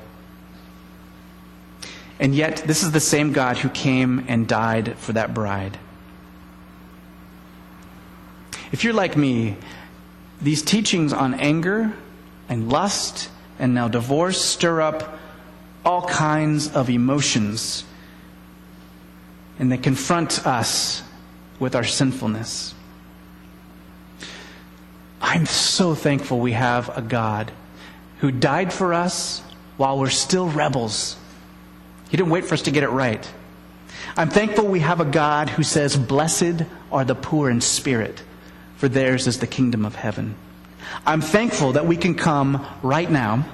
And 2.21 2.35
yet, 2.35 2.57
this 2.67 2.83
is 2.83 2.93
the 2.93 3.01
same 3.01 3.33
God 3.33 3.59
who 3.59 3.69
came 3.69 4.25
and 4.29 4.49
died 4.49 4.97
for 4.99 5.13
that 5.13 5.35
bride. 5.35 5.79
If 8.73 8.85
you're 8.85 8.93
like 8.93 9.17
me, 9.17 9.57
these 10.41 10.63
teachings 10.63 11.13
on 11.13 11.35
anger 11.35 11.93
and 12.49 12.71
lust 12.71 13.31
and 13.59 13.75
now 13.75 13.89
divorce 13.89 14.41
stir 14.41 14.81
up 14.81 15.19
all 15.85 16.07
kinds 16.07 16.69
of 16.75 16.91
emotions. 16.91 17.85
And 19.59 19.73
they 19.73 19.79
confront 19.79 20.47
us 20.47 21.03
with 21.59 21.75
our 21.75 21.85
sinfulness. 21.85 22.75
I'm 25.21 25.47
so 25.47 25.95
thankful 25.95 26.39
we 26.39 26.53
have 26.53 26.97
a 26.97 27.03
God 27.03 27.51
who 28.19 28.31
died 28.31 28.73
for 28.73 28.95
us 28.95 29.41
while 29.77 29.99
we're 29.99 30.11
still 30.11 30.49
rebels. 30.49 31.17
He 32.11 32.17
didn't 32.17 32.31
wait 32.31 32.45
for 32.45 32.55
us 32.55 32.63
to 32.63 32.71
get 32.71 32.83
it 32.83 32.89
right. 32.89 33.29
I'm 34.17 34.31
thankful 34.31 34.67
we 34.67 34.81
have 34.81 35.01
a 35.01 35.05
God 35.05 35.49
who 35.49 35.63
says, 35.63 35.97
Blessed 35.97 36.65
are 36.91 37.05
the 37.05 37.15
poor 37.15 37.51
in 37.51 37.61
spirit, 37.61 38.23
for 38.77 38.89
theirs 38.89 39.27
is 39.27 39.39
the 39.39 39.47
kingdom 39.47 39.85
of 39.85 39.95
heaven. 39.95 40.35
I'm 41.07 41.21
thankful 41.21 41.73
that 41.73 41.87
we 41.87 41.97
can 41.97 42.15
come 42.15 42.67
right 42.83 43.11
now 43.11 43.47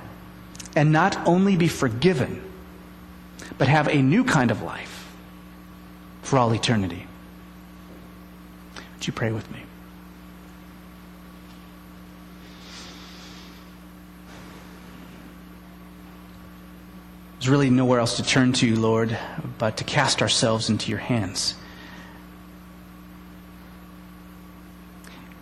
and 0.77 0.93
not 0.93 1.17
only 1.27 1.57
be 1.57 1.69
forgiven, 1.69 2.43
but 3.59 3.69
have 3.69 3.89
a 3.89 4.03
new 4.03 4.25
kind 4.25 4.51
of 4.51 4.63
life 4.63 5.13
for 6.23 6.39
all 6.39 6.53
eternity. 6.55 7.07
Would 8.95 9.07
you 9.07 9.13
pray 9.13 9.33
with 9.33 9.51
me? 9.51 9.64
There's 17.45 17.51
really 17.51 17.69
nowhere 17.69 18.01
else 18.01 18.17
to 18.17 18.23
turn 18.23 18.55
to, 18.55 18.75
Lord, 18.75 19.19
but 19.59 19.77
to 19.77 19.85
cast 19.85 20.23
ourselves 20.23 20.71
into 20.71 20.89
your 20.89 20.99
hands. 20.99 21.55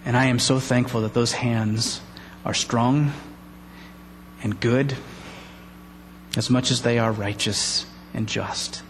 And 0.05 0.17
I 0.17 0.25
am 0.25 0.41
so 0.41 0.59
thankful 0.59 1.03
that 1.03 1.15
those 1.15 1.31
hands 1.31 2.01
are 2.45 2.55
strong 2.55 3.13
and 4.43 4.59
good 4.59 4.97
as 6.37 6.51
much 6.51 6.73
as 6.73 6.83
they 6.83 6.99
are 6.99 7.13
righteous 7.13 7.87
and 8.13 8.27
just. 8.27 8.83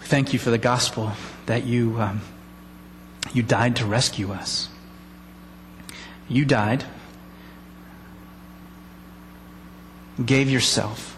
Thank 0.00 0.32
you 0.32 0.38
for 0.38 0.48
the 0.48 0.56
gospel 0.56 1.12
that 1.44 1.64
you, 1.64 2.00
um, 2.00 2.22
you 3.34 3.42
died 3.42 3.76
to 3.76 3.84
rescue 3.84 4.32
us. 4.32 4.70
You 6.26 6.46
died 6.46 6.86
gave 10.24 10.50
yourself 10.50 11.16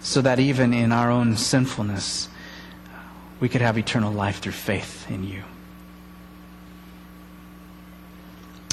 so 0.00 0.22
that 0.22 0.38
even 0.40 0.72
in 0.72 0.92
our 0.92 1.10
own 1.10 1.36
sinfulness, 1.36 2.28
we 3.38 3.48
could 3.48 3.60
have 3.60 3.78
eternal 3.78 4.12
life 4.12 4.40
through 4.40 4.52
faith 4.52 5.10
in 5.10 5.24
you. 5.24 5.42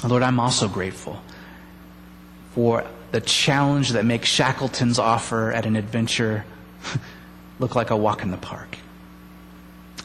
Lord, 0.03 0.23
I'm 0.23 0.39
also 0.39 0.67
grateful 0.67 1.21
for 2.51 2.85
the 3.11 3.21
challenge 3.21 3.91
that 3.91 4.05
makes 4.05 4.29
Shackleton's 4.29 4.99
offer 4.99 5.51
at 5.51 5.65
an 5.65 5.75
adventure 5.75 6.45
look 7.59 7.75
like 7.75 7.89
a 7.89 7.97
walk 7.97 8.23
in 8.23 8.31
the 8.31 8.37
park. 8.37 8.77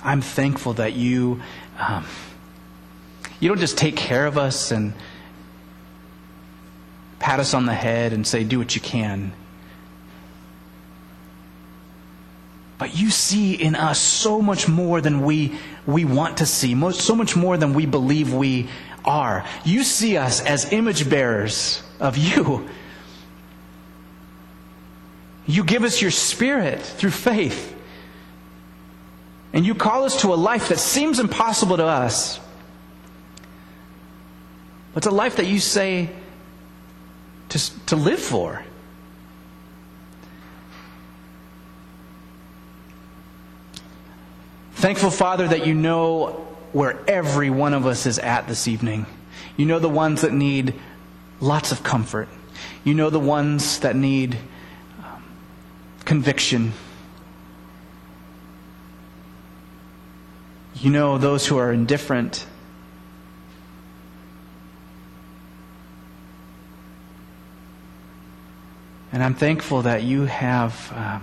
I'm 0.02 0.20
thankful 0.20 0.74
that 0.74 0.94
you, 0.94 1.40
um, 1.78 2.06
you 3.38 3.48
don't 3.48 3.60
just 3.60 3.78
take 3.78 3.96
care 3.96 4.26
of 4.26 4.38
us 4.38 4.70
and 4.72 4.92
pat 7.22 7.38
us 7.38 7.54
on 7.54 7.66
the 7.66 7.72
head 7.72 8.12
and 8.12 8.26
say, 8.26 8.42
do 8.42 8.58
what 8.58 8.74
you 8.74 8.80
can. 8.80 9.32
But 12.78 12.96
you 12.96 13.10
see 13.10 13.54
in 13.54 13.76
us 13.76 14.00
so 14.00 14.42
much 14.42 14.66
more 14.66 15.00
than 15.00 15.22
we, 15.22 15.56
we 15.86 16.04
want 16.04 16.38
to 16.38 16.46
see, 16.46 16.74
so 16.90 17.14
much 17.14 17.36
more 17.36 17.56
than 17.56 17.74
we 17.74 17.86
believe 17.86 18.34
we 18.34 18.68
are. 19.04 19.44
You 19.64 19.84
see 19.84 20.16
us 20.16 20.44
as 20.44 20.72
image 20.72 21.08
bearers 21.08 21.80
of 22.00 22.16
you. 22.16 22.68
You 25.46 25.62
give 25.62 25.84
us 25.84 26.02
your 26.02 26.10
spirit 26.10 26.82
through 26.82 27.12
faith. 27.12 27.76
And 29.52 29.64
you 29.64 29.76
call 29.76 30.02
us 30.02 30.22
to 30.22 30.34
a 30.34 30.36
life 30.36 30.70
that 30.70 30.80
seems 30.80 31.20
impossible 31.20 31.76
to 31.76 31.84
us. 31.84 32.40
But 34.92 35.04
it's 35.04 35.06
a 35.06 35.14
life 35.14 35.36
that 35.36 35.46
you 35.46 35.60
say 35.60 36.10
to, 37.52 37.86
to 37.86 37.96
live 37.96 38.18
for. 38.18 38.64
Thankful, 44.72 45.10
Father, 45.10 45.46
that 45.46 45.66
you 45.66 45.74
know 45.74 46.46
where 46.72 46.98
every 47.06 47.50
one 47.50 47.74
of 47.74 47.86
us 47.86 48.06
is 48.06 48.18
at 48.18 48.48
this 48.48 48.66
evening. 48.66 49.04
You 49.58 49.66
know 49.66 49.78
the 49.78 49.88
ones 49.88 50.22
that 50.22 50.32
need 50.32 50.74
lots 51.40 51.72
of 51.72 51.82
comfort. 51.82 52.28
You 52.84 52.94
know 52.94 53.10
the 53.10 53.20
ones 53.20 53.80
that 53.80 53.94
need 53.94 54.38
um, 55.04 55.22
conviction. 56.06 56.72
You 60.76 60.90
know 60.90 61.18
those 61.18 61.46
who 61.46 61.58
are 61.58 61.70
indifferent. 61.70 62.46
And 69.12 69.22
I'm 69.22 69.34
thankful 69.34 69.82
that 69.82 70.02
you 70.02 70.22
have 70.24 70.90
uh, 70.94 71.20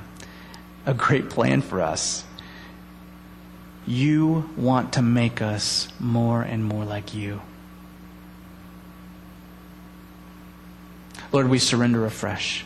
a 0.85 0.93
great 0.93 1.31
plan 1.31 1.61
for 1.61 1.81
us. 1.81 2.23
You 3.87 4.47
want 4.55 4.93
to 4.93 5.01
make 5.01 5.41
us 5.41 5.87
more 5.99 6.43
and 6.43 6.63
more 6.63 6.85
like 6.85 7.15
you. 7.15 7.41
Lord, 11.31 11.49
we 11.49 11.57
surrender 11.57 12.05
afresh. 12.05 12.63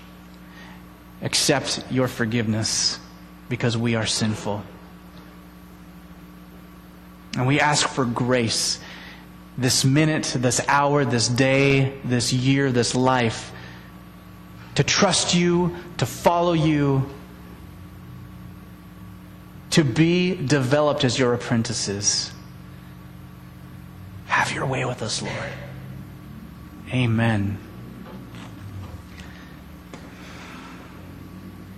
Accept 1.21 1.85
your 1.89 2.09
forgiveness 2.09 2.99
because 3.47 3.77
we 3.77 3.95
are 3.95 4.05
sinful. 4.05 4.61
And 7.37 7.47
we 7.47 7.61
ask 7.61 7.87
for 7.87 8.03
grace 8.03 8.79
this 9.57 9.85
minute, 9.85 10.33
this 10.35 10.59
hour, 10.67 11.05
this 11.05 11.29
day, 11.29 11.93
this 12.03 12.33
year, 12.33 12.73
this 12.73 12.93
life 12.93 13.53
to 14.75 14.83
trust 14.83 15.35
you, 15.35 15.75
to 15.97 16.05
follow 16.05 16.53
you, 16.53 17.09
to 19.71 19.83
be 19.83 20.35
developed 20.35 21.03
as 21.03 21.17
your 21.17 21.33
apprentices. 21.33 22.31
Have 24.27 24.51
your 24.51 24.65
way 24.65 24.85
with 24.85 25.01
us, 25.01 25.21
Lord. 25.21 25.51
Amen. 26.91 27.57